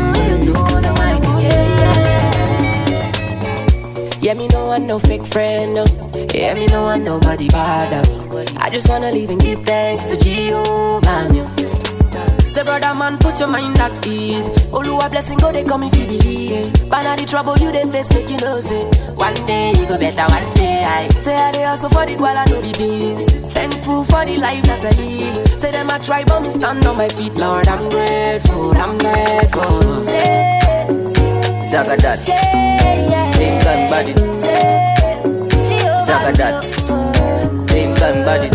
Yeah, 4.22 4.34
me 4.34 4.48
no 4.48 4.66
want 4.66 4.84
no 4.84 4.98
fake 4.98 5.26
friend, 5.26 5.74
no. 5.74 5.84
Yeah, 6.34 6.54
me 6.54 6.66
no 6.68 6.82
want 6.84 7.02
nobody 7.02 7.48
bother 7.48 8.02
me. 8.10 8.46
I 8.56 8.70
just 8.70 8.88
wanna 8.88 9.10
leave 9.10 9.30
and 9.30 9.40
give 9.40 9.62
thanks 9.64 10.06
to 10.06 10.16
Jehovah, 10.16 11.28
me. 11.30 11.57
Say, 12.58 12.64
brother 12.64 12.92
man, 12.92 13.18
put 13.18 13.38
your 13.38 13.46
mind 13.46 13.78
at 13.78 14.04
ease. 14.04 14.48
Oluwa 14.74 15.08
blessing 15.08 15.38
go, 15.38 15.52
they 15.52 15.62
come 15.62 15.84
if 15.84 15.96
you 15.96 16.06
believe. 16.06 16.72
But 16.90 17.04
now 17.04 17.14
the 17.14 17.24
trouble 17.24 17.56
you 17.58 17.70
they 17.70 17.84
face, 17.84 18.12
make 18.12 18.28
you 18.28 18.36
know, 18.38 18.58
say. 18.58 18.82
One 19.14 19.34
day 19.46 19.74
you 19.78 19.86
go 19.86 19.96
better, 19.96 20.26
one 20.26 20.54
day 20.54 20.82
I. 20.82 21.08
Say, 21.20 21.36
I 21.36 21.52
they 21.52 21.62
also 21.62 21.88
for 21.88 22.04
the 22.04 22.16
guala, 22.16 22.50
no 22.50 22.60
be 22.60 22.72
beans. 22.72 23.30
Thankful 23.54 24.02
for 24.10 24.24
the 24.24 24.38
life 24.38 24.64
that 24.64 24.84
I 24.84 24.90
live. 24.90 25.60
Say, 25.60 25.70
them 25.70 25.88
I 25.88 25.98
try, 26.00 26.24
but 26.24 26.42
me 26.42 26.50
stand 26.50 26.84
on 26.84 26.96
my 26.96 27.08
feet, 27.10 27.34
Lord. 27.34 27.68
I'm 27.68 27.88
grateful, 27.90 28.72
I'm 28.76 28.98
grateful. 28.98 29.78
Zagadat. 31.70 32.18
Think 33.38 33.66
and 33.66 33.88
body. 33.88 34.14
Zagadat. 36.08 36.64
Think 37.68 38.02
and 38.02 38.24
body. 38.24 38.48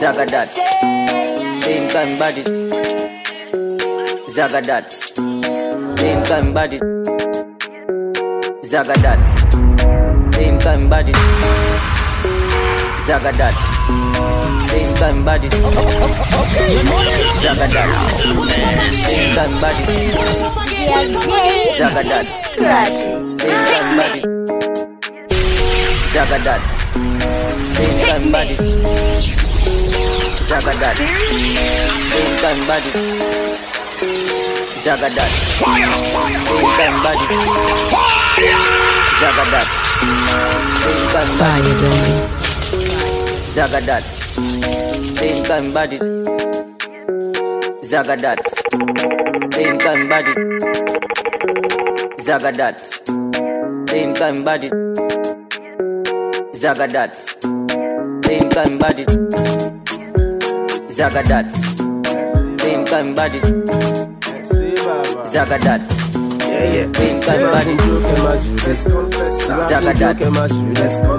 Zagadat. 0.00 1.35
Same 1.66 1.88
kind 1.90 2.14
body. 2.16 2.42
Zagadat. 4.36 4.86
Same 5.98 6.22
kind 6.28 6.54
body. 6.54 6.78
Zagadat. 8.70 9.18
Same 10.34 10.58
kind 10.62 10.88
body. 10.88 11.12
Zagadat. 13.08 13.54
Same 14.70 14.92
kind 14.94 15.24
body. 15.26 15.48
Zagadat. 17.42 17.88
Same 19.10 19.34
kind 19.34 19.54
body. 19.58 19.84
Zagadat. 21.80 22.26
Same 23.42 23.62
kind 23.66 23.90
body. 23.98 24.20
Zagadat. 26.14 26.62
Same 27.74 27.98
kind 28.06 28.30
body. 28.30 29.45
Jaga 30.46 30.72
that. 30.78 30.96
Big 32.12 32.38
time 32.38 32.60
body. 32.68 32.90
Jaga 34.84 35.08
that. 35.16 35.30
Big 36.46 36.66
time 36.78 36.96
body. 37.02 37.26
Jaga 39.18 39.44
that. 39.50 39.68
Big 40.86 41.02
time 41.10 41.32
body. 41.40 41.72
Jaga 43.56 43.80
that. 43.86 44.04
Big 45.18 45.36
time 45.46 45.68
body. 45.74 45.98
Jaga 47.82 48.16
that. 48.20 48.40
Big 49.50 49.78
time 49.80 50.08
body. 50.08 50.32
Jaga 52.22 52.50
that. 52.56 52.76
Big 53.86 54.14
time 54.14 54.44
body. 54.44 54.68
Zaga 56.54 56.86
that. 56.86 57.12
Big 58.22 58.50
time 58.50 58.78
body. 58.78 59.75
Zagadat. 60.96 61.44
Same 62.60 62.84
time 62.88 63.14
body. 63.14 63.40
Zagadat. 65.28 65.80
Same 66.96 67.20
time 67.20 67.44
body. 67.52 67.74
Zagadat. 69.68 70.16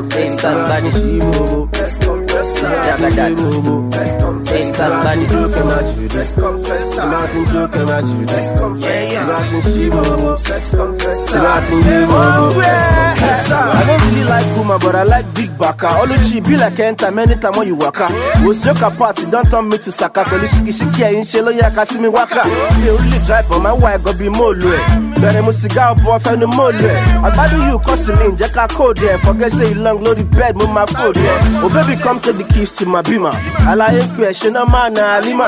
Same 0.09 0.33
time 0.41 0.61
body. 0.65 0.89
Zagadat 2.87 3.31
c'est 4.63 4.81
I 13.53 13.85
don't 13.85 14.01
really 14.05 14.23
like 14.29 14.45
Puma, 14.55 14.77
but 14.79 14.95
I 14.95 15.03
like 15.03 15.25
Big 15.33 15.57
Baka. 15.57 15.87
Oluchi 15.87 16.41
be 16.45 16.57
like 16.57 16.79
enter 16.79 17.11
many 17.11 17.35
time 17.35 17.53
when 17.57 17.67
you 17.67 17.75
waka. 17.75 18.07
Was 18.45 18.65
your 18.65 18.75
party, 18.75 19.25
don't 19.29 19.49
turn 19.49 19.69
me 19.69 19.77
to 19.77 19.91
Saka. 19.91 20.23
Kolushiki 20.23 20.71
shiki 20.71 21.01
ya 21.01 21.11
inshelo 21.11 21.51
ya 21.51 21.69
kasimi 21.71 22.07
waka. 22.07 22.43
They 22.81 22.89
only 22.89 23.19
drive, 23.25 23.45
for 23.47 23.59
my 23.59 23.73
wife 23.73 24.03
go 24.03 24.13
be 24.13 24.29
more 24.29 24.55
low. 24.55 24.77
Bẹ̀rẹ̀ 25.21 25.41
mu 25.41 25.51
sìgá 25.59 25.83
ọ̀bọ̀ 25.93 26.19
fẹ́nu 26.23 26.47
mòlù 26.57 26.85
ẹ̀. 26.95 26.99
Àgbádùn 27.27 27.61
yìí 27.67 27.77
kọ́ 27.85 27.95
sí 28.03 28.11
mi, 28.19 28.25
ǹjẹ́ 28.33 28.49
ká 28.55 28.63
kóòdù 28.77 29.03
ẹ̀. 29.11 29.17
Forget 29.25 29.51
say 29.51 29.67
you 29.71 29.81
long 29.85 29.99
lórí 30.05 30.23
bed, 30.37 30.53
mo 30.59 30.65
máa 30.75 30.85
fòdù 30.85 31.21
ẹ̀. 31.33 31.37
Oh 31.63 31.69
baby 31.73 31.95
come 32.03 32.19
take 32.19 32.37
the 32.37 32.43
keys 32.53 32.71
to 32.77 32.85
my 32.85 33.01
beamer. 33.01 33.33
Àlàyé 33.71 34.01
ń 34.03 34.09
pè 34.17 34.23
ẹ̀ 34.29 34.33
ṣe 34.39 34.49
náà 34.55 34.65
máa 34.73 34.89
na 34.89 35.01
Halima. 35.17 35.47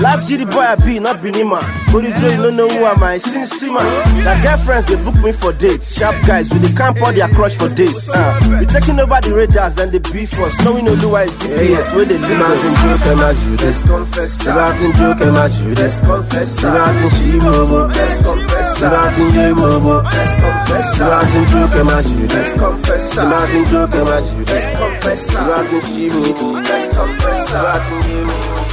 Last 0.00 0.26
giddy 0.28 0.44
boy 0.44 0.64
I 0.64 0.76
be, 0.76 0.98
not 1.00 1.16
Binima. 1.22 1.60
Body 1.92 2.10
draw, 2.12 2.30
you 2.30 2.36
no 2.38 2.50
know 2.50 2.68
who 2.68 2.84
am 2.86 3.02
I, 3.02 3.18
sin 3.18 3.44
sima. 3.44 3.82
Na 4.24 4.32
girlfriends 4.42 4.86
they 4.86 4.96
book 5.04 5.16
me 5.24 5.32
for 5.32 5.52
dates. 5.52 5.98
Sharp 5.98 6.14
guys 6.26 6.48
with 6.50 6.62
the 6.62 6.72
camp 6.74 7.02
all 7.02 7.12
their 7.12 7.28
crush 7.28 7.56
for 7.56 7.68
days. 7.68 8.08
Uh, 8.08 8.58
we 8.60 8.64
taking 8.66 8.98
over 9.00 9.20
the 9.20 9.34
radars 9.34 9.76
and 9.78 9.90
the 9.92 10.00
beef 10.12 10.32
us. 10.40 10.54
Knowing 10.64 10.86
Oluwa 10.86 11.26
is 11.26 11.32
GPS 11.42 11.94
where 11.94 12.04
they 12.06 12.16
leave 12.16 12.40
us. 12.40 12.62
Martin 12.62 12.74
joke 12.80 13.06
and 13.10 13.18
my 13.20 13.32
Judas 13.42 13.82
confess. 13.82 14.46
Martin 14.46 14.92
joke 14.92 15.20
and 15.20 15.32
my 15.34 15.48
Judas 15.48 15.98
confess. 16.00 16.62
Martin 16.62 17.08
Shibobo. 17.16 17.80
Let's 17.94 18.16
confess. 18.24 18.80
Martin 19.00 19.54
Bobo. 19.54 20.02
Let's 20.02 20.34
confess. 20.34 21.00
Martin 21.00 21.46
Joker 21.46 21.84
Magic. 21.84 22.30
Let's 22.34 22.52
confess. 22.52 23.16
Martin 23.16 23.64
Joker 23.64 24.04
Magic. 24.04 24.48
Let's 24.48 24.70
confess. 24.72 25.40
Martin 25.40 25.80
Jimmy. 25.94 26.32
Let's 26.60 26.94
confess. 26.94 27.52
Martin 27.54 28.02
Jimmy. 28.02 28.69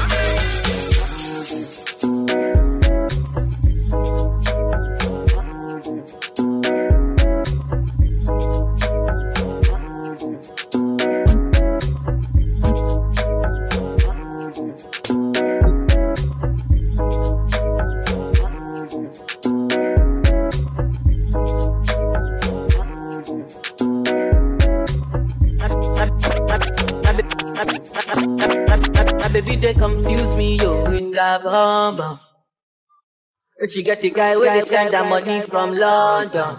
She 33.66 33.82
get 33.82 34.01
the 34.03 34.12
guy 34.12 34.38
where 34.38 34.53
they 34.53 34.68
send 34.68 34.93
her 34.93 35.03
money 35.03 35.41
from 35.41 35.76
London. 35.76 36.58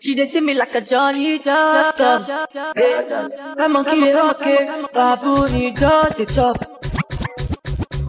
She 0.00 0.14
they 0.14 0.26
see 0.26 0.40
me 0.40 0.54
like 0.54 0.72
a 0.76 0.80
Johnny 0.80 1.40
just. 1.40 1.98
Hey, 1.98 3.26
I'm 3.58 3.72
monkey 3.72 4.00
they 4.00 4.14
okay, 4.14 4.86
baboon 4.94 5.48
he 5.50 5.72
just 5.72 6.18
the 6.18 6.26
top. 6.26 6.56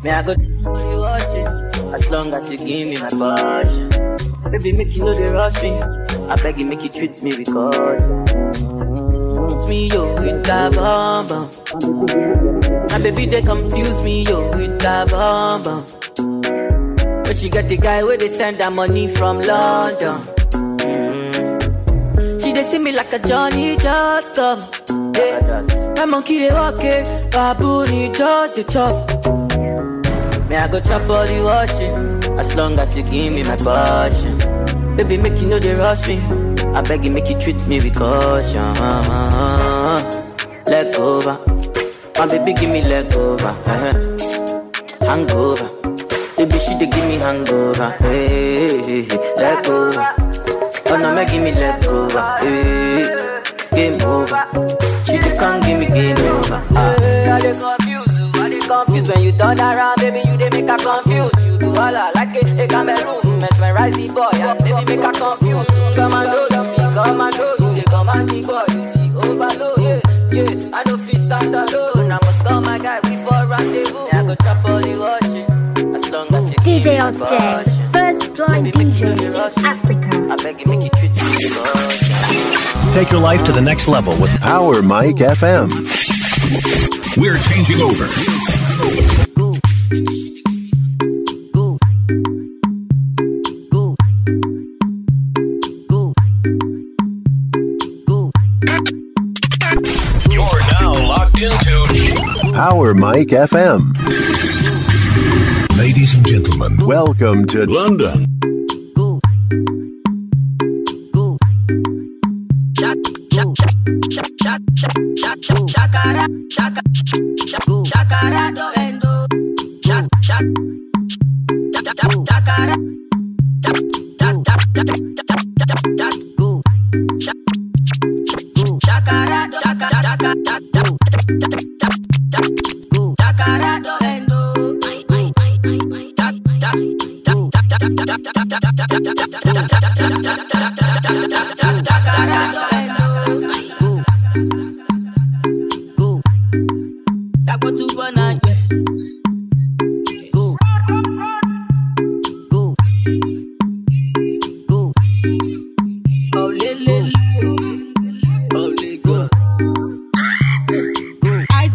Me 0.03 0.11
I 0.11 0.21
go 0.21 0.33
you 0.33 0.99
watching 1.01 1.47
as 1.95 2.09
long 2.11 2.31
as 2.35 2.51
you 2.51 2.57
give 2.59 2.87
me 2.89 2.97
my 3.01 3.09
passion. 3.09 3.89
Baby 4.51 4.73
make 4.73 4.95
you 4.95 5.03
know 5.03 5.15
they 5.15 5.33
rush 5.33 5.63
me. 5.63 5.81
I 6.29 6.35
beg 6.35 6.59
you 6.59 6.65
make 6.65 6.83
you 6.83 6.89
treat 6.89 7.23
me 7.23 7.35
with 7.35 7.51
caution. 7.51 8.23
Me 9.67 9.87
yo 9.89 10.13
with 10.21 10.45
that 10.45 10.75
bomb. 10.75 11.49
My 12.91 12.99
baby 12.99 13.25
they 13.25 13.41
confuse 13.41 14.03
me 14.03 14.23
yo 14.25 14.51
with 14.51 14.79
that 14.81 15.09
bomb 15.09 15.63
bomb. 15.63 15.85
But 17.27 17.35
she 17.35 17.49
got 17.49 17.67
the 17.67 17.77
guy 17.77 18.03
where 18.03 18.17
they 18.17 18.29
send 18.29 18.57
her 18.61 18.71
money 18.71 19.07
from 19.07 19.41
London. 19.41 20.17
Mm. 20.87 22.41
She 22.41 22.53
they 22.53 22.63
see 22.63 22.79
me 22.79 22.91
like 22.93 23.11
a 23.13 23.19
Johnny 23.19 23.75
just 23.77 24.33
come. 24.35 24.59
Yeah. 25.15 25.93
My 25.97 26.05
monkey 26.05 26.39
they 26.39 26.51
walk 26.51 26.75
it, 26.83 27.31
baboon 27.31 28.13
just 28.13 28.55
the 28.55 28.63
chop. 28.63 28.95
Me, 30.49 30.55
I 30.55 30.67
go 30.69 30.79
chop 30.79 31.09
all 31.09 31.25
the 31.27 31.41
washing. 31.43 32.39
As 32.39 32.55
long 32.55 32.79
as 32.79 32.95
you 32.95 33.03
give 33.03 33.33
me 33.33 33.43
my 33.43 33.57
passion. 33.57 34.37
Baby, 34.95 35.17
make 35.17 35.39
you 35.41 35.47
know 35.47 35.59
they 35.59 35.73
rush 35.75 36.07
me. 36.07 36.17
I 36.73 36.81
beg 36.81 37.03
you, 37.03 37.11
make 37.11 37.29
you 37.29 37.37
treat 37.39 37.59
me 37.67 37.79
with 37.81 37.95
caution. 37.95 38.73
Leg 40.65 40.95
over. 40.95 41.37
My 42.17 42.25
baby, 42.27 42.53
give 42.53 42.69
me 42.69 42.81
leg 42.83 43.13
over. 43.15 43.55
eh. 43.65 45.05
Hangover. 45.05 45.69
Dey 46.79 46.85
give 46.87 47.05
me 47.07 47.15
hangover. 47.17 47.89
Hey, 47.99 48.81
hey, 48.81 49.01
hey. 49.03 49.35
leg 49.35 49.67
over. 49.67 50.13
Oh, 50.89 50.97
no, 50.97 51.15
make 51.15 51.29
give 51.29 51.41
me 51.43 51.51
leg 51.51 51.85
over. 51.85 52.37
Hey, 52.39 53.41
game 53.75 54.01
over. 54.01 54.43
She 55.05 55.17
come 55.37 55.59
give 55.61 55.79
me 55.79 55.87
game 55.87 56.17
over. 56.17 56.61
Ah. 56.75 56.95
Yeah, 57.01 57.35
I 57.35 57.39
dey 57.41 57.53
confuse 57.53 58.19
you, 58.19 58.41
I 58.41 58.49
dey 58.49 58.59
confuse 58.59 59.07
when 59.09 59.23
you 59.23 59.31
turn 59.33 59.59
around, 59.59 59.97
baby, 59.99 60.21
you 60.29 60.37
dey 60.37 60.49
make 60.51 60.69
her 60.69 60.77
confuse. 60.77 61.31
You 61.45 61.57
do 61.57 61.69
all 61.69 61.79
I 61.79 62.11
like 62.15 62.35
it, 62.35 62.59
a 62.59 62.67
Cameroon, 62.67 63.39
mesmerize 63.41 63.93
the 63.95 64.07
boy, 64.13 64.29
and 64.33 64.59
baby 64.59 64.83
make 64.95 65.05
her 65.05 65.13
confuse. 65.13 65.67
Commando, 65.95 66.41
you 66.53 66.63
be 66.71 66.83
commando, 66.93 67.47
you 67.75 67.83
come 67.85 68.07
command 68.07 68.29
the 68.29 68.41
boy, 68.45 68.65
you 68.73 68.83
the 68.93 69.05
overload. 69.27 69.79
Yeah, 69.81 70.43
yeah, 70.53 70.77
I 70.77 70.83
no 70.85 70.97
fit 70.97 71.21
stand 71.21 71.55
alone, 71.55 72.11
I 72.11 72.19
must 72.21 72.43
call 72.45 72.61
my 72.61 72.77
guy 72.77 72.99
before 73.01 73.45
rendezvous. 73.47 74.07
Yeah, 74.13 74.19
I 74.21 74.23
go 74.27 74.35
chop 74.35 74.65
all 74.69 74.81
the 74.81 74.93
washing, 74.99 75.46
DJ 76.77 76.83
give 76.83 76.93
me 76.93 76.99
Os 76.99 77.17
my 77.19 77.27
J, 77.27 77.63
first 77.91 78.33
blind 78.35 78.67
DJ 78.73 79.19
in 79.19 79.33
Africa. 79.65 80.09
I 80.29 80.35
beg 80.35 80.59
you, 80.59 80.67
make 80.67 80.83
you 80.83 80.89
treat 80.91 81.11
me 81.15 81.21
with 81.31 81.57
caution. 81.65 82.93
Take 82.93 83.11
your 83.11 83.19
life 83.19 83.43
to 83.45 83.51
the 83.51 83.61
next 83.61 83.87
level 83.87 84.15
with 84.21 84.39
Power 84.41 84.83
Mike 84.83 85.15
FM. 85.15 85.71
We're 87.17 87.39
changing 87.49 87.81
over. 87.81 88.05
You're 100.29 100.61
now 100.79 100.93
locked 100.93 101.41
into 101.41 102.53
Power 102.53 102.93
Mike 102.93 103.29
FM. 103.29 103.97
Ladies 105.97 106.13
and 106.13 106.27
gentlemen, 106.27 106.77
Welcome 106.85 107.47
to 107.47 107.65
London. 107.65 108.37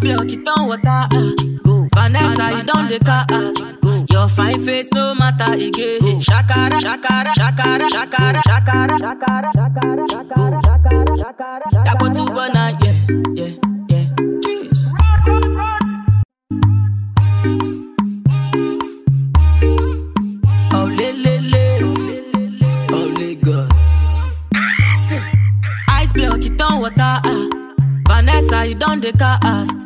Block, 0.03 0.27
it 0.29 0.49
on 0.49 0.69
water. 0.69 0.81
ah. 0.87 1.09
Vanessa, 1.09 1.72
you 2.51 2.63
don 2.65 2.89
dey 2.89 2.99
cast. 2.99 3.59
Your 4.13 4.29
fine 4.29 4.61
face 4.65 4.89
no 4.95 5.15
matter 5.15 5.53
again. 5.53 6.21
Shakara, 6.29 6.79
shakara, 6.87 7.33
shakara, 7.41 7.87
shakara, 7.95 8.41
shakara, 8.49 8.99
shakara, 9.01 9.49
shakara, 9.57 10.03
shakara, 10.13 10.61
shakara, 10.63 11.15
shakara. 11.23 11.85
Dàpọ̀ 11.87 12.09
túbọ̀ 12.17 12.47
náà 12.55 12.69
yẹ, 12.83 12.93
yẹ, 13.39 13.49
yẹ. 13.93 14.01
Oh, 20.75 20.87
le, 20.87 21.13
le, 21.13 21.39
le. 21.53 21.65
Oh, 22.93 23.07
le, 23.19 23.35
go. 23.37 23.67
Ice 26.01 26.13
block, 26.13 26.45
it 26.45 26.61
water. 26.61 27.21
Vanessa, 28.09 28.67
you 28.67 28.75
don 28.75 29.01
dey 29.01 29.13
cast. 29.13 29.77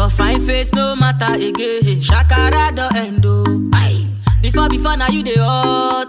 Your 0.00 0.08
fine 0.08 0.40
face 0.46 0.72
no 0.72 0.96
matter 0.96 1.34
again. 1.34 2.00
Shakara 2.00 2.74
do 2.74 2.88
endo. 2.98 3.44
Aye. 3.74 4.06
Before, 4.40 4.66
before 4.70 4.96
now 4.96 5.08
you 5.08 5.22
dey 5.22 5.36
hot. 5.36 6.08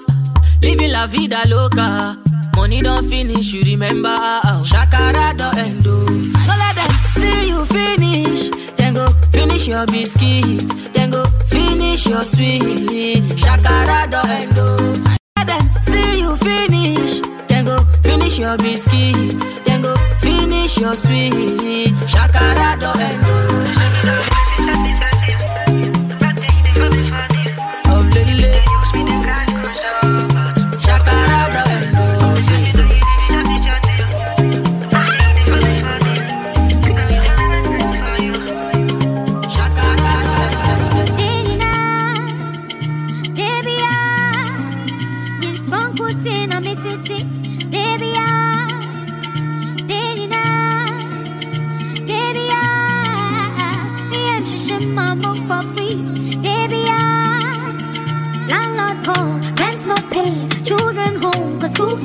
Living 0.61 0.91
la 0.93 1.07
vida 1.07 1.41
loca. 1.49 2.17
Money 2.55 2.81
don't 2.81 3.05
finish, 3.09 3.51
you 3.51 3.63
remember 3.63 4.07
how. 4.07 4.61
Shakara 4.63 5.35
do 5.37 5.49
endo. 5.59 6.05
No 6.05 6.53
let 6.61 6.75
them 6.77 6.91
see 7.17 7.49
you 7.49 7.65
finish. 7.65 8.49
Then 8.77 8.93
go 8.93 9.07
finish 9.33 9.67
your 9.67 9.85
biscuit. 9.87 10.93
Then 10.93 11.11
go 11.11 11.25
finish 11.47 12.05
your 12.07 12.23
sweet. 12.23 13.23
Shakara 13.43 14.09
do 14.09 14.21
endo. 14.31 14.77
Let 15.35 15.47
them 15.47 15.69
see 15.83 16.19
you 16.21 16.37
finish. 16.37 17.19
Then 17.49 17.65
go 17.65 17.77
finish 18.03 18.39
your 18.39 18.55
biscuit. 18.57 19.37
Then 19.65 19.81
go 19.81 19.93
finish 20.21 20.77
your 20.79 20.95
sweet. 20.95 21.91
Shakara 22.07 22.79
do 22.79 22.87
endo. 23.01 23.27
Oh, 23.27 23.50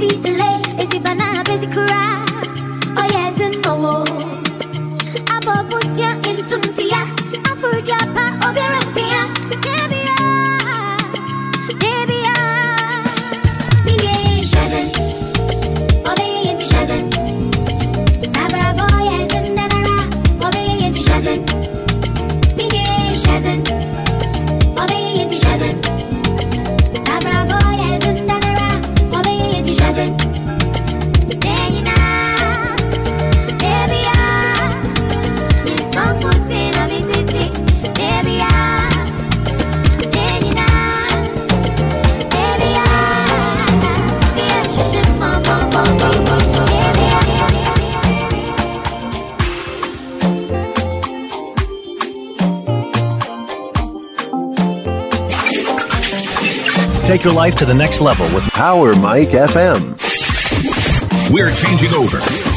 piece 0.09 0.24
of 0.24 1.44
busy. 1.44 1.68
Oh 2.98 3.07
yes 3.11 3.40
and. 3.40 3.66
I'm 5.28 5.48
a 5.48 5.64
bush 5.68 5.98
your 7.86 8.04
pa, 8.14 9.36
take 57.16 57.24
your 57.24 57.32
life 57.32 57.54
to 57.54 57.64
the 57.64 57.72
next 57.72 58.02
level 58.02 58.26
with 58.34 58.44
Power 58.48 58.94
Mike 58.94 59.30
FM. 59.30 59.96
We're 61.32 61.50
changing 61.50 61.94
over. 61.94 62.55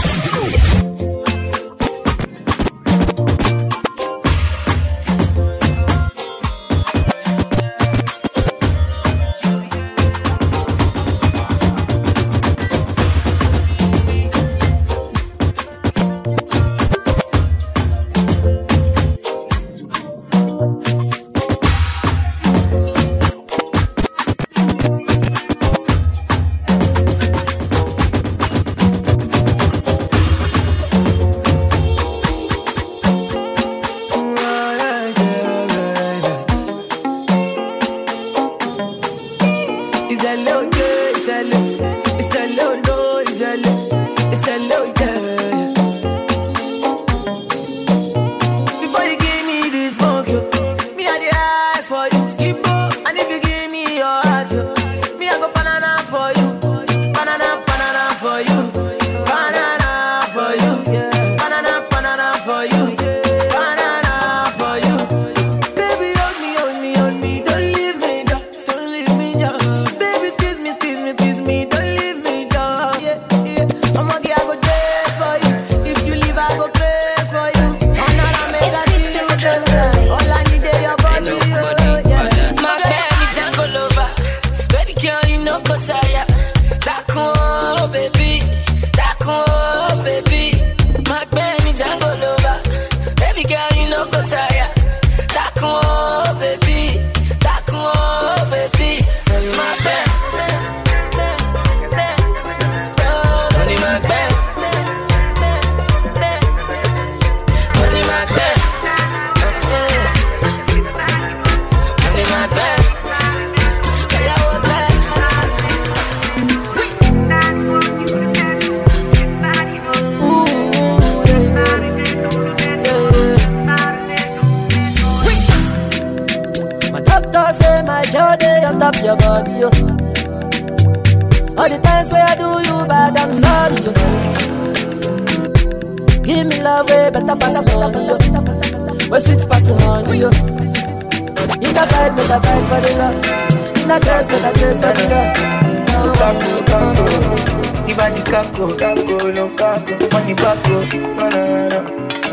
the 150.29 150.41
back 150.41 150.61
road. 150.69 150.93
Na 151.17 151.29
na 151.29 151.67
na, 151.69 151.79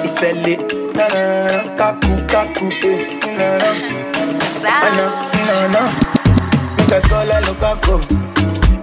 it's 0.05 0.23
a 0.23 0.33
lit. 0.45 0.61
Na 0.95 1.09
na 1.09 1.23
na, 1.49 1.77
kaku 1.77 2.13
kaku 2.29 2.67
eh. 2.85 2.99
Na 3.29 4.79
na, 4.97 5.07
na 5.33 5.55
na 5.61 5.69
na. 5.73 5.83
Make 6.77 6.93
a 6.93 7.01
call 7.09 7.27
like 7.27 7.45
Lukaku, 7.45 7.97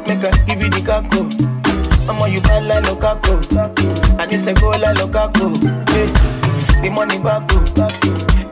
make 0.08 0.24
a 0.24 0.32
give 0.46 0.62
you 0.62 0.70
the 0.70 0.82
kaku. 0.82 1.22
I'm 2.10 2.22
on 2.22 2.32
you 2.32 2.42
call 2.42 2.62
like 2.64 2.84
Lukaku, 2.86 3.34
and 4.20 4.32
it's 4.32 4.48
a 4.48 4.54
call 4.54 4.72
like 4.72 4.98
Lukaku. 4.98 5.54
Yeah. 5.94 6.82
The 6.82 6.90
money 6.90 7.20
back, 7.20 7.48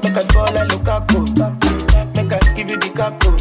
make 0.03 0.15
a 0.15 0.23
call 0.33 0.51
like 0.53 0.67
Lukaku, 0.69 1.25
make 2.15 2.31
a 2.31 2.39
give 2.55 2.69
you 2.69 2.77
the 2.77 2.89
kaku. 2.93 3.40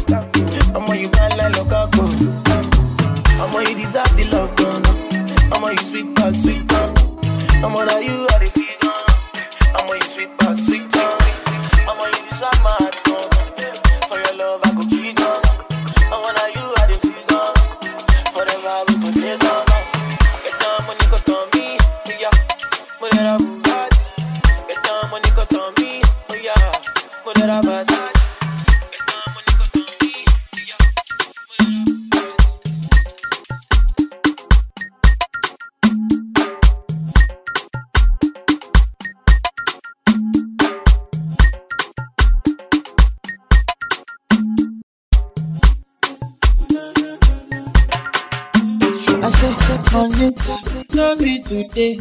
dey. 51.81 51.97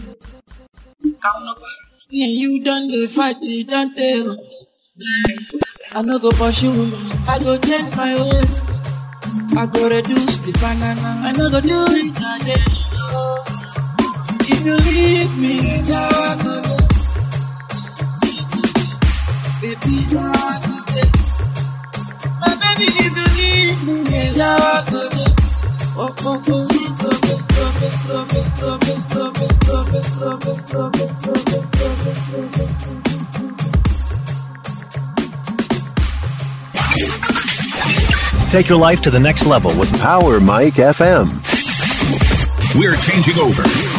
Me 2.11 2.19
and 2.27 2.35
you 2.43 2.63
done 2.65 2.89
the 2.89 3.07
fight, 3.07 3.37
you 3.41 3.65
done 3.65 3.95
tell. 3.95 4.37
I 5.93 6.03
no 6.03 6.19
go 6.19 6.31
push 6.33 6.63
you. 6.65 6.73
I 7.33 7.39
go 7.39 7.57
change 7.59 7.95
my 7.97 8.13
ways. 8.15 8.61
I 9.57 9.67
go 9.73 9.89
reduce 9.89 10.39
the 10.45 10.53
banana, 10.61 11.11
I 11.29 11.33
no 11.33 11.49
go 11.51 11.61
do 11.61 11.81
it 12.01 12.17
again. 12.33 12.67
If 14.53 14.61
you 14.67 14.77
leave 14.89 15.33
me, 15.43 15.55
now 15.89 16.09
I 16.29 16.37
go 16.45 16.55
dey. 16.69 16.87
Baby, 19.63 19.97
now 20.13 20.33
I 20.35 20.57
go 20.67 20.77
dey. 20.93 21.11
My 22.43 22.53
baby, 22.61 22.87
if 23.05 23.15
you 23.19 23.29
leave 23.39 23.81
me, 23.87 24.21
now 24.37 24.57
I 24.57 24.63
go 24.91 25.03
dey. 25.09 25.33
Oh, 26.03 26.15
oh, 26.21 26.43
oh, 26.49 26.49
oh, 26.49 26.79
oh, 27.03 27.19
oh, 27.23 27.39
oh, 27.53 27.87
oh, 28.11 28.27
oh, 28.63 28.79
oh, 28.83 29.05
oh. 29.13 29.20
Take 30.21 30.29
your 38.69 38.79
life 38.79 39.01
to 39.03 39.11
the 39.11 39.19
next 39.19 39.47
level 39.47 39.71
with 39.79 39.99
Power 39.99 40.39
Mike 40.39 40.75
FM. 40.75 41.29
We're 42.79 42.97
changing 42.97 43.39
over. 43.39 43.90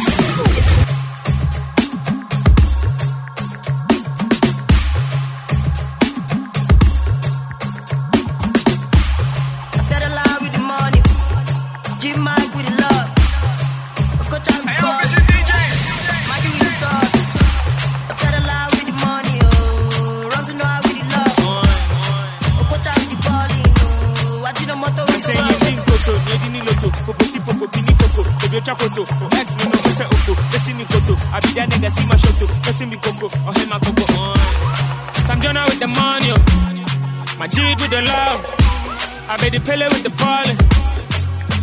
I 39.32 39.40
made 39.40 39.56
the 39.56 39.64
pillar 39.64 39.88
with 39.88 40.04
the 40.04 40.12
ballin'. 40.20 40.60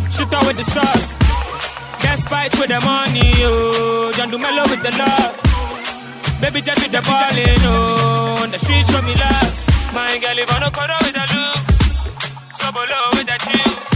Shoot 0.09 0.33
out 0.33 0.41
with 0.49 0.57
the 0.57 0.65
sauce. 0.65 1.21
Gas 2.01 2.25
spikes 2.25 2.57
with 2.57 2.73
the 2.73 2.81
money, 2.81 3.29
oh. 3.45 4.09
John 4.17 4.33
Dumelo 4.33 4.65
with 4.73 4.81
the 4.81 4.89
love. 4.97 5.37
Baby 6.41 6.65
just 6.65 6.81
with 6.81 6.89
the 6.89 7.05
ballin', 7.05 7.61
oh. 7.69 8.41
On 8.41 8.49
the 8.49 8.57
street 8.57 8.89
show 8.89 9.05
me 9.05 9.13
love. 9.21 9.53
My 9.93 10.17
girl 10.17 10.33
live 10.33 10.49
on 10.49 10.65
a 10.65 10.73
corner 10.73 10.97
with 11.05 11.13
the 11.13 11.21
looks. 11.29 11.77
So 12.57 12.73
below 12.73 13.13
with 13.13 13.29
the 13.29 13.37
juice. 13.37 13.93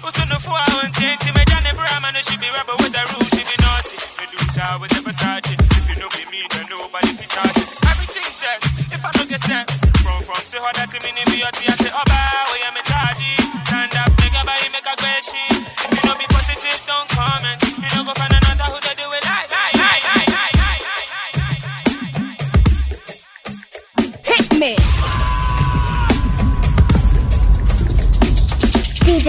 Put 0.00 0.16
on 0.16 0.32
the 0.32 0.40
four 0.40 0.56
and 0.56 0.88
twenty. 0.96 1.28
Me 1.36 1.44
Johnny 1.52 1.72
Bram 1.76 2.08
and 2.08 2.16
she 2.24 2.40
be 2.40 2.48
rebel 2.48 2.80
with 2.80 2.96
the 2.96 3.02
rules. 3.12 3.28
She 3.28 3.44
be 3.44 3.56
naughty. 3.60 4.00
Me 4.24 4.24
her 4.24 4.80
with 4.80 4.88
the 4.88 5.04
Versace. 5.04 5.52
If 5.52 5.84
you 5.84 6.00
know 6.00 6.08
be 6.16 6.24
me, 6.32 6.48
then 6.48 6.64
nobody 6.72 7.12
fi 7.12 7.28
charge 7.28 7.60
it. 7.60 7.68
Everything 7.92 8.24
set. 8.32 8.56
If 8.88 9.04
I 9.04 9.12
don't 9.12 9.28
get 9.28 9.44
set. 9.44 9.68
From 10.00 10.16
from 10.24 10.40
to 10.40 10.56
her 10.64 10.72
that 10.80 10.88
me 10.96 11.12
need 11.12 11.28
be 11.28 11.44
your 11.44 11.52
tea. 11.52 11.68
I 11.68 11.76
say, 11.76 11.92
oh, 11.92 12.11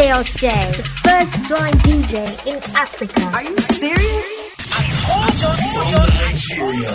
DJ 0.04 0.22
J, 0.36 0.50
the 0.50 0.84
first 0.84 1.48
blind 1.48 1.80
DJ 1.80 2.46
in 2.46 2.58
Africa. 2.76 3.22
Are 3.34 3.42
you 3.42 3.58
serious? 3.58 4.70
I 4.74 4.84
told 5.08 5.34
you, 5.40 5.48
I 5.48 5.56
hold 5.56 5.92
your 5.92 6.08
Nigeria. 6.20 6.92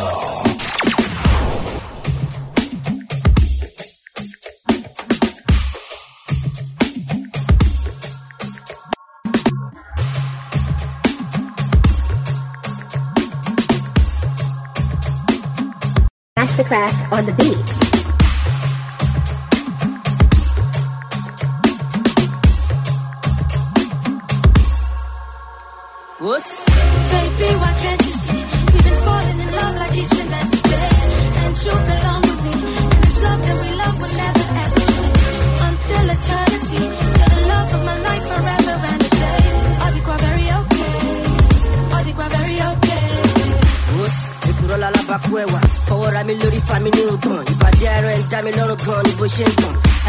Masterkraft 16.37 17.13
on 17.13 17.25
the 17.25 17.33
beat. 17.33 17.88
What? 26.29 26.45
Baby, 26.45 27.49
why 27.63 27.73
can't 27.83 28.03
you 28.09 28.15
see? 28.25 28.43
We've 28.73 28.85
been 28.85 28.99
falling 29.07 29.39
in 29.45 29.51
love 29.59 29.75
like 29.81 29.95
each 30.03 30.17
and 30.23 30.33
every 30.43 30.63
day. 30.75 30.93
And 31.41 31.55
you 31.65 31.73
belong 31.89 32.23
with 32.29 32.41
me. 32.47 32.55
And 32.93 33.01
this 33.05 33.19
love 33.25 33.41
that 33.49 33.57
we 33.65 33.71
love 33.83 33.97
will 34.03 34.15
never 34.23 34.47
ever 34.65 34.81
change. 34.93 35.25
Until 35.69 36.05
eternity. 36.17 36.83
You're 37.17 37.33
the 37.33 37.43
love 37.53 37.69
of 37.77 37.83
my 37.89 37.97
life 38.09 38.25
forever 38.29 38.75
and 38.93 39.01
a 39.09 39.11
day. 39.25 39.41
I'll 39.83 39.95
be 39.97 40.01
quite 40.09 40.23
very 40.29 40.47
okay. 40.61 40.97
I'll 41.97 42.05
be 42.09 42.13
quite 42.19 42.33
very 42.39 42.57
okay. 42.73 43.05
èkúrọ́ 44.49 44.77
lálábàkúẹ̀wà 44.83 45.61
fọwọ́ra 45.89 46.21
mi 46.29 46.35
lórí 46.41 46.61
fami 46.69 46.91
ní 46.97 47.03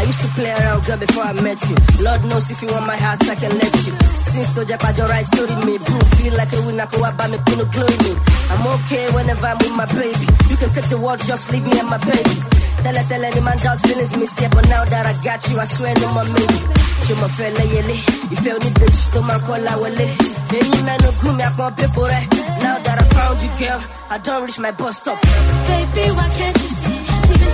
I 0.00 0.08
used 0.08 0.20
to 0.24 0.28
play 0.32 0.48
around 0.48 0.80
girl 0.88 0.96
before 0.96 1.24
I 1.28 1.32
met 1.44 1.60
you. 1.68 1.76
Lord 2.00 2.24
knows 2.24 2.50
if 2.50 2.62
you 2.62 2.68
want 2.72 2.86
my 2.86 2.96
heart, 2.96 3.20
I 3.28 3.36
can 3.36 3.52
let 3.52 3.74
you. 3.84 3.92
Since 4.32 4.54
to 4.56 4.64
Jack, 4.64 4.80
your 4.96 5.06
right 5.06 5.26
story 5.28 5.54
me, 5.68 5.76
bro. 5.76 6.00
Feel 6.16 6.34
like 6.40 6.52
a 6.56 6.60
winner, 6.64 6.88
go 6.88 7.04
up 7.04 7.20
by 7.20 7.28
me, 7.28 7.38
pino 7.44 7.68
glory 7.68 7.98
me. 8.08 8.12
I'm 8.48 8.64
okay 8.80 9.04
whenever 9.12 9.44
I'm 9.44 9.58
with 9.60 9.76
my 9.76 9.84
baby. 9.92 10.24
You 10.48 10.56
can 10.56 10.70
take 10.72 10.88
the 10.88 10.96
world, 10.96 11.20
just 11.20 11.52
leave 11.52 11.62
me 11.68 11.76
and 11.76 11.84
my 11.84 12.00
baby. 12.00 12.36
Tell 12.80 12.96
her, 12.96 13.04
tell 13.12 13.22
any 13.22 13.40
man 13.44 13.58
doubts 13.60 13.84
feelings 13.84 14.16
miss 14.16 14.32
yeah, 14.40 14.48
but 14.48 14.64
now 14.72 14.88
that 14.88 15.04
I 15.04 15.14
got 15.20 15.44
you, 15.52 15.60
I 15.60 15.66
swear 15.68 15.92
no 16.00 16.08
more 16.16 16.24
maybe. 16.32 16.58
Show 17.04 17.16
my 17.20 17.28
fella 17.36 17.60
yele, 17.60 17.96
if 18.32 18.40
you 18.40 18.56
need 18.56 18.76
bitch, 18.80 19.12
to 19.12 19.20
my 19.20 19.36
call 19.44 19.60
I 19.60 19.76
will 19.76 20.00
Any 20.00 20.80
man 20.88 20.96
no 21.04 21.12
good 21.20 21.36
me, 21.36 21.44
can't 21.44 21.76
pay 21.76 21.90
for 21.92 22.08
it. 22.08 22.24
Now 22.64 22.80
that 22.80 22.96
I 22.96 23.04
found 23.12 23.36
you, 23.44 23.52
girl, 23.60 23.80
I 24.08 24.16
don't 24.16 24.48
reach 24.48 24.58
my 24.58 24.72
bus 24.72 24.96
stop. 24.96 25.20
Baby, 25.20 26.08
why 26.16 26.28
can't 26.40 26.56
you 26.56 26.72
see? 26.72 27.09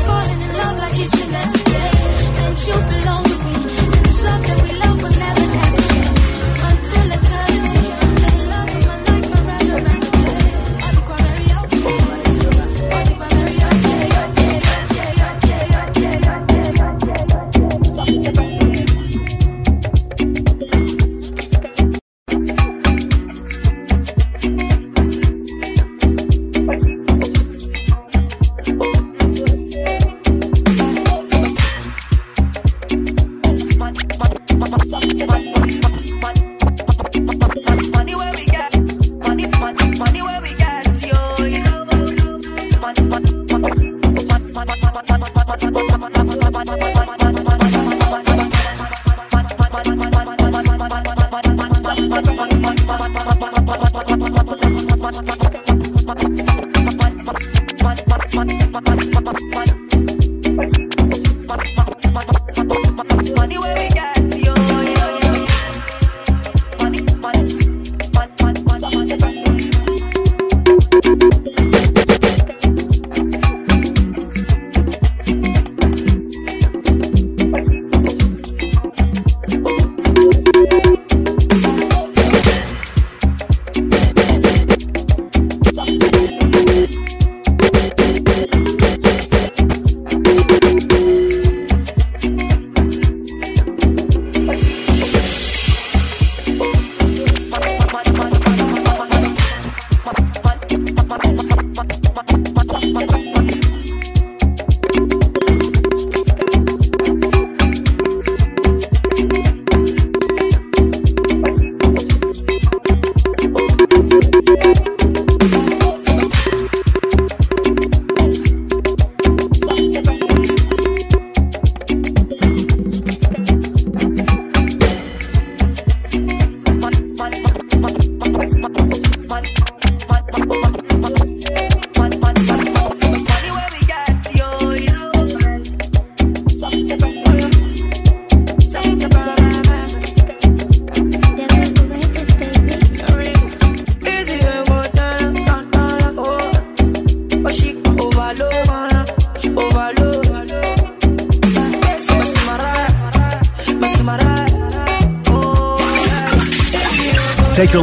Falling 0.06 0.42
in 0.46 0.52
love 0.60 0.78
like 0.78 0.96
each 1.04 1.18
and 1.24 1.34
every 1.42 1.64
day. 1.72 1.90
And 2.42 2.56
you 2.66 2.76
belong 2.92 3.35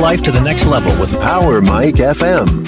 life 0.04 0.22
to 0.22 0.34
the 0.34 0.42
next 0.42 0.66
level 0.66 0.92
with 1.00 1.18
Power 1.22 1.62
Mike 1.62 1.96
FM. 1.96 2.63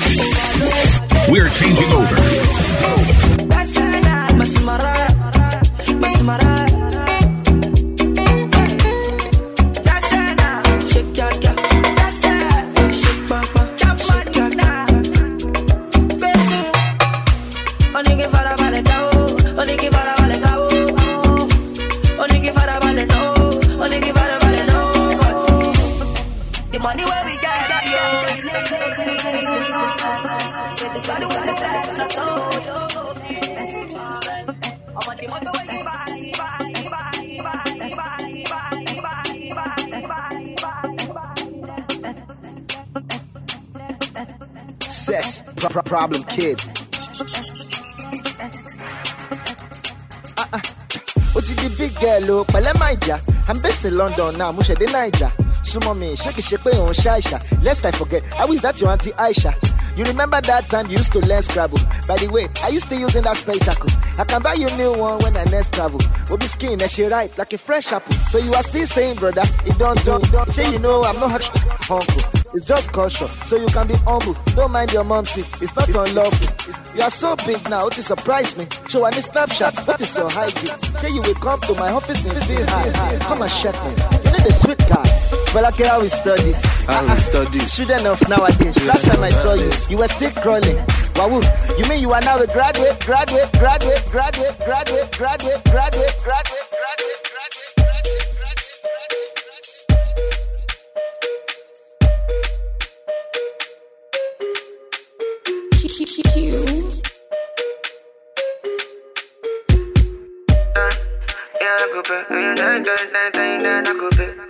London. 53.95 54.37
Now 54.37 54.51
mo 54.51 54.61
ṣẹ̀dé 54.61 54.87
naija 54.91 55.29
súnmọ́ 55.63 55.95
mi 55.99 56.07
ṣé 56.15 56.29
kìí 56.35 56.43
ṣe 56.49 56.57
òun 56.79 56.93
ṣàìṣà 56.93 57.37
lest 57.63 57.85
i 57.85 57.91
forget 57.91 58.23
how 58.37 58.51
is 58.53 58.61
that 58.61 58.79
your 58.79 58.89
aunty 58.91 59.11
aisha. 59.13 59.53
You 59.97 60.03
remember 60.05 60.41
that 60.41 60.69
time 60.69 60.87
you 60.89 60.97
used 60.97 61.13
to 61.13 61.19
learn 61.19 61.41
scrabble? 61.41 61.79
By 62.07 62.17
the 62.17 62.27
way 62.27 62.47
are 62.63 62.71
you 62.71 62.79
still 62.81 62.99
using 62.99 63.23
that 63.23 63.37
spectacle 63.37 63.89
i 64.18 64.24
can 64.24 64.41
buy 64.41 64.53
you 64.53 64.68
a 64.68 64.78
new 64.78 64.91
one 64.97 65.20
when 65.20 65.36
i 65.38 65.43
next 65.45 65.74
travel. 65.74 65.99
Will 66.30 66.38
be 66.38 66.45
skin 66.45 66.80
ẹ 66.80 66.88
ṣe 66.88 67.11
ripe 67.11 67.38
like 67.38 67.53
a 67.53 67.57
fresh 67.57 67.91
apple. 67.91 68.13
So 68.32 68.38
you 68.38 68.53
are 68.53 68.63
still 68.63 68.88
saying 68.88 69.16
brother 69.18 69.43
it 69.66 69.78
don't 69.78 69.99
do. 70.05 70.16
Shey 70.53 70.72
you 70.72 70.80
know 70.80 71.03
i'm 71.03 71.20
not 71.20 71.43
uncle 71.91 72.24
it's 72.55 72.66
just 72.66 72.91
caution 72.93 73.28
so 73.45 73.57
you 73.57 73.68
can 73.68 73.88
be 73.88 73.95
humble. 74.07 74.36
Don't 74.55 74.72
mind 74.72 74.93
your 74.93 75.03
mom 75.03 75.26
see 75.26 75.45
it's 75.61 75.76
not 75.76 75.89
unlawful. 75.89 76.49
You 76.95 77.01
are 77.03 77.09
so 77.09 77.36
big 77.45 77.61
now 77.70 77.88
it 77.88 77.93
surprise 77.93 78.57
me. 78.57 78.66
Show 78.89 79.03
any 79.05 79.22
snapshot 79.22 79.76
what 79.88 79.99
is 80.01 80.16
your 80.16 80.30
height 80.30 80.55
shey 81.01 81.09
you 81.09 81.22
will 81.22 81.36
come 81.47 81.59
to 81.61 81.74
my 81.76 81.91
office 81.91 82.24
in 82.26 82.36
feel 82.47 82.66
high 82.68 83.18
come 83.28 83.41
and 83.41 83.51
check 83.51 83.76
me. 83.86 83.91
You 84.26 84.32
need 84.38 84.45
a 84.47 84.53
sweet 84.53 84.80
guy. 84.89 85.26
Well, 85.55 85.66
okay, 85.68 85.88
how 85.88 86.01
we 86.01 86.09
studies? 86.09 86.66
How 86.84 87.01
we 87.03 87.07
ah, 87.09 87.13
ah. 87.13 87.16
studies? 87.16 87.72
Student 87.72 88.05
of 88.07 88.28
nowadays. 88.28 88.76
Last 88.86 89.05
time 89.05 89.24
I 89.24 89.30
saw 89.30 89.53
you, 89.53 89.72
you 89.89 89.97
were 89.97 90.07
still 90.09 90.32
crawling. 90.32 90.76
Wow, 91.16 91.39
you 91.78 91.88
mean 91.88 92.01
you 92.01 92.11
are 92.11 92.22
now 92.22 92.38
a 92.39 92.45
graduate, 92.45 92.99
graduate, 92.99 93.49
graduate, 93.53 94.03
graduate, 94.11 94.59
graduate, 94.59 95.11
graduate, 95.18 95.63
graduate, 95.63 96.16
graduate. 96.24 96.64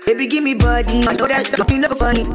Baby, 0.06 0.28
give 0.28 0.44
me 0.44 0.54
body. 0.54 1.08
I 1.08 1.14
know 1.14 1.28
that 1.28 1.48
you 1.70 1.78
look 1.78 1.98
funny. 1.98 2.26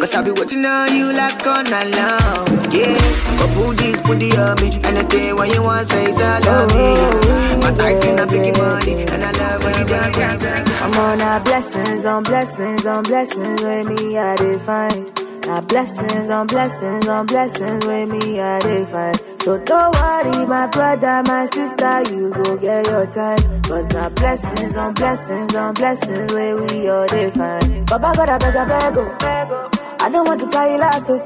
Cause 0.00 0.14
I 0.14 0.22
be 0.22 0.30
waiting 0.30 0.64
on 0.64 0.94
you 0.94 1.12
like 1.12 1.46
all 1.46 1.62
night 1.64 1.90
long. 1.90 2.46
Yeah. 2.72 2.94
Go 3.38 3.46
put 3.54 3.78
this, 3.78 4.00
put 4.00 4.20
the 4.20 4.30
on 4.38 4.54
me. 4.62 4.78
Anything 4.84 5.34
what 5.34 5.52
you 5.52 5.62
want, 5.62 5.90
say, 5.90 6.04
is 6.10 6.20
I 6.20 6.38
love 6.40 6.68
me. 6.70 7.60
But 7.60 7.80
I 7.80 7.98
cannot 8.00 8.30
you 8.30 8.52
money. 8.52 9.02
And 9.10 9.24
I 9.24 9.32
love 9.32 9.64
when 9.64 9.78
you 9.78 9.84
dance. 9.86 10.82
I'm 10.82 10.94
on 10.94 11.20
our 11.20 11.40
blessings, 11.40 12.04
on 12.04 12.22
blessings, 12.22 12.86
on 12.86 13.02
blessings 13.02 13.62
with 13.62 13.88
me, 13.88 14.18
I 14.18 14.36
define. 14.36 15.27
Now 15.48 15.62
blessings 15.62 16.28
on 16.28 16.46
blessings 16.46 17.08
on 17.08 17.24
blessings 17.24 17.86
with 17.86 18.08
me, 18.10 18.38
I 18.38 18.58
define. 18.58 19.14
So 19.40 19.56
don't 19.64 19.94
worry, 19.96 20.44
my 20.46 20.66
brother, 20.66 21.22
my 21.24 21.46
sister, 21.46 22.02
you 22.12 22.28
go 22.34 22.58
get 22.58 22.86
your 22.86 23.06
time. 23.06 23.62
Cause 23.62 23.88
now 23.88 24.10
blessings 24.10 24.76
on 24.76 24.92
blessings 24.92 25.54
on 25.54 25.72
blessings 25.72 26.32
where 26.34 26.54
we 26.54 26.88
all 26.90 27.06
define. 27.06 27.84
Baba 27.86 28.12
God, 28.14 28.28
I 28.28 28.36
beg, 28.36 28.56
I 28.56 28.64
beg, 28.68 28.98
oh. 28.98 29.70
I 30.00 30.10
don't 30.10 30.28
want 30.28 30.40
to 30.42 30.48
carry 30.48 30.78
last, 30.78 31.06
oh. 31.08 31.16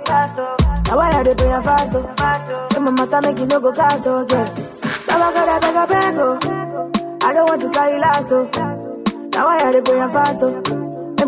Now 0.86 0.96
why 0.98 1.10
are 1.14 1.24
they 1.24 1.34
paying 1.34 1.62
fast, 1.62 1.92
oh? 1.92 2.68
When 2.74 2.84
my 2.84 2.90
mother 2.92 3.20
make 3.22 3.38
you 3.40 3.46
no 3.46 3.58
go 3.58 3.72
cast, 3.72 4.06
oh, 4.06 4.24
yeah. 4.30 4.44
Baba 5.04 5.34
God, 5.34 5.48
I 5.48 5.58
beg, 5.58 5.76
I 5.76 5.86
beg, 5.86 6.14
oh. 6.18 7.18
I 7.24 7.32
don't 7.32 7.48
want 7.48 7.60
to 7.62 7.70
carry 7.70 7.98
last, 7.98 8.28
oh. 8.30 8.48
Now 9.34 9.46
why 9.46 9.58
are 9.64 9.72
they 9.72 9.82
paying 9.82 10.10
fast, 10.10 10.38
oh? 10.42 10.81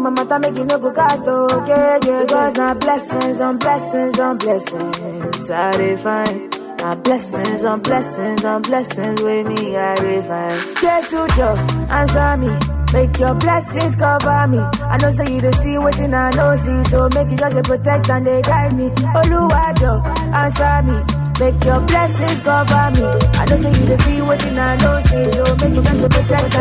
My 0.04 0.10
mother 0.10 0.38
make 0.38 0.54
you 0.58 0.64
no 0.66 0.78
go 0.78 0.92
cast, 0.92 1.24
oh, 1.26 1.64
yeah, 1.66 1.98
yeah. 2.04 2.24
Because 2.24 2.56
now 2.58 2.74
blessings 2.74 3.40
on 3.40 3.56
blessings 3.56 4.18
on 4.18 4.36
blessings, 4.36 5.50
I 5.50 5.72
define. 5.78 6.50
My 6.76 6.94
blessings 6.94 7.64
on 7.64 7.80
blessings 7.80 8.44
on 8.44 8.60
blessings 8.60 9.22
with 9.22 9.46
me, 9.46 9.74
I 9.74 9.94
define. 9.94 10.74
Guess 10.82 11.10
who 11.10 11.26
just 11.28 11.72
answer 11.88 12.36
me? 12.36 12.52
Make 12.92 13.18
your 13.18 13.34
blessings 13.34 13.96
cover 13.96 14.46
me. 14.48 14.58
I 14.58 14.98
know 15.00 15.10
say 15.10 15.32
you 15.36 15.40
don't 15.40 15.54
see 15.54 15.78
what 15.78 15.98
I 15.98 16.30
know 16.32 16.54
see, 16.54 16.84
so 16.84 17.08
make 17.14 17.32
it 17.32 17.38
just 17.38 17.56
a 17.56 17.62
protect 17.62 18.10
and 18.10 18.26
they 18.26 18.42
guide 18.42 18.76
me. 18.76 18.90
Oluwajo, 18.90 20.04
answer 20.34 20.82
me. 20.84 21.00
Make 21.40 21.64
your 21.64 21.80
blessings 21.80 22.42
cover 22.42 22.90
me. 22.92 23.08
I 23.40 23.46
know 23.48 23.56
say 23.56 23.72
you 23.72 23.86
don't 23.86 23.98
see 24.02 24.20
what 24.20 24.44
I 24.44 24.76
know 24.84 25.00
see, 25.00 25.30
so 25.30 25.44
make 25.64 25.72
it 25.72 25.82
just 25.82 26.04
a 26.04 26.08
protect. 26.10 26.54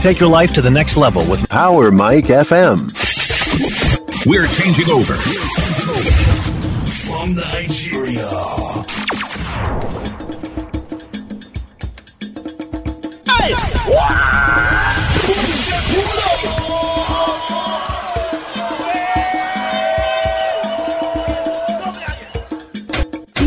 Take 0.00 0.20
your 0.20 0.28
life 0.28 0.52
to 0.54 0.62
the 0.62 0.70
next 0.70 0.96
level 0.96 1.24
with 1.28 1.48
Power 1.48 1.90
Mike 1.90 2.26
FM. 2.26 2.94
We're 4.26 4.46
changing 4.46 4.90
over. 4.90 5.14
From 7.04 7.34
Nigeria. 7.34 8.28
Hey, 13.26 13.54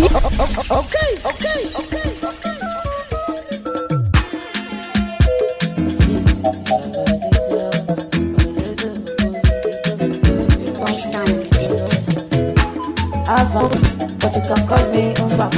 Okay, 0.72 1.18
okay, 1.26 1.66
okay. 1.76 1.91
I've 13.42 13.54
but 14.20 14.36
you 14.36 14.42
can 14.42 14.68
call 14.68 14.86
me 14.94 15.14
back. 15.36 15.52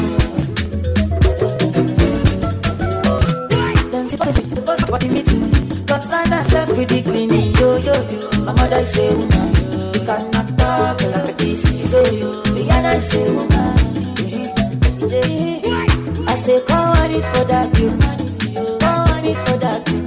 Then 3.91 4.07
see 4.07 4.15
the 4.15 4.63
boss 4.65 4.81
for 4.85 4.97
the 4.97 5.09
meeting. 5.11 5.51
Concern 5.85 6.27
herself 6.31 6.77
with 6.77 6.87
the 6.87 7.01
cleaning. 7.01 7.53
Yo, 7.55 7.75
yo, 7.75 7.93
yo. 8.07 8.45
My 8.45 8.53
mother 8.53 8.85
say, 8.85 9.13
woman, 9.13 9.53
you 9.93 9.99
cannot 10.05 10.57
talk 10.57 11.01
like 11.11 11.37
this. 11.37 11.69
Yo, 11.91 11.99
yo. 12.05 12.43
Rihanna 12.55 13.01
say, 13.01 13.29
woman. 13.29 13.75
I 16.25 16.35
say, 16.35 16.61
come 16.65 16.97
on 16.97 17.11
it 17.11 17.21
for 17.21 17.43
that, 17.43 17.77
you. 17.77 17.89
Oh. 18.61 18.77
Come 18.79 19.07
on 19.09 19.25
it 19.25 19.35
for 19.35 19.57
that, 19.57 19.89
you. 19.89 20.02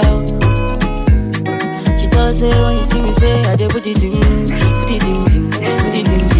Mm. 0.00 1.98
She 1.98 2.06
thought, 2.06 2.34
say, 2.34 2.50
when 2.62 2.78
you 2.78 2.84
see 2.86 3.02
me, 3.02 3.12
say, 3.12 3.44
I 3.44 3.56
just 3.56 3.74
put 3.74 3.86
it 3.86 4.02
in, 4.02 4.12
put 4.12 4.90
it 4.90 5.02
in, 5.02 5.24
put 5.24 5.94
it 5.94 6.08
in, 6.08 6.37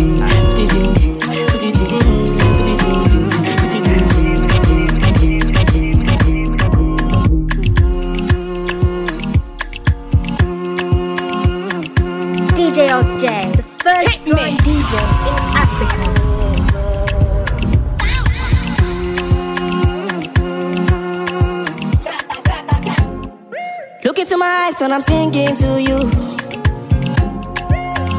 when 24.80 24.92
I'm 24.92 25.00
singing 25.00 25.56
to 25.56 25.82
you. 25.82 25.98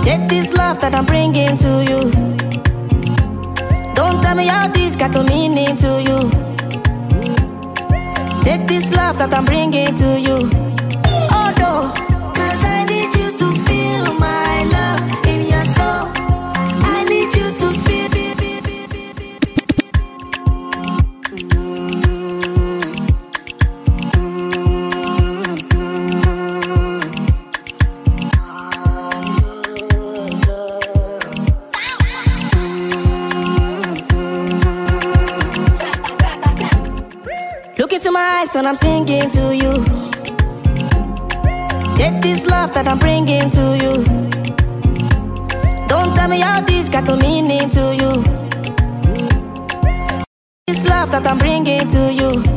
Take 0.04 0.28
this 0.28 0.52
love 0.54 0.82
that 0.82 0.94
I'm 0.94 1.06
bringing 1.06 1.56
to 1.58 1.84
you. 1.90 2.12
Don't 3.94 4.22
tell 4.22 4.36
me 4.36 4.48
how 4.48 4.68
this 4.68 4.96
got 4.96 5.16
a 5.16 5.24
meaning 5.24 5.76
to 5.78 6.02
you. 6.02 6.20
Take 8.44 8.68
this 8.68 8.92
love 8.92 9.18
that 9.20 9.34
I'm 9.34 9.46
bringing 9.46 9.96
to 9.96 10.20
you. 10.20 10.50
Oh 11.32 11.50
no, 11.60 11.94
cause 12.34 12.64
I 12.64 12.86
need 12.90 13.14
you 13.16 13.38
to 13.38 13.59
I'm 38.70 38.76
singing 38.76 39.28
to 39.32 39.56
you. 39.56 39.84
Take 41.98 42.22
this 42.22 42.46
love 42.46 42.72
that 42.76 42.88
I'm 42.88 43.00
bringing 43.00 43.50
to 43.50 43.76
you. 43.82 44.04
Don't 45.88 46.14
tell 46.16 46.28
me 46.30 46.42
how 46.42 46.62
this 46.62 46.88
got 46.88 47.10
a 47.10 47.18
meaning 47.18 47.68
to 47.72 47.96
you. 47.96 48.22
This 50.68 50.86
love 50.86 51.10
that 51.10 51.26
I'm 51.26 51.40
bringing 51.40 51.88
to 51.88 52.14
you. 52.14 52.49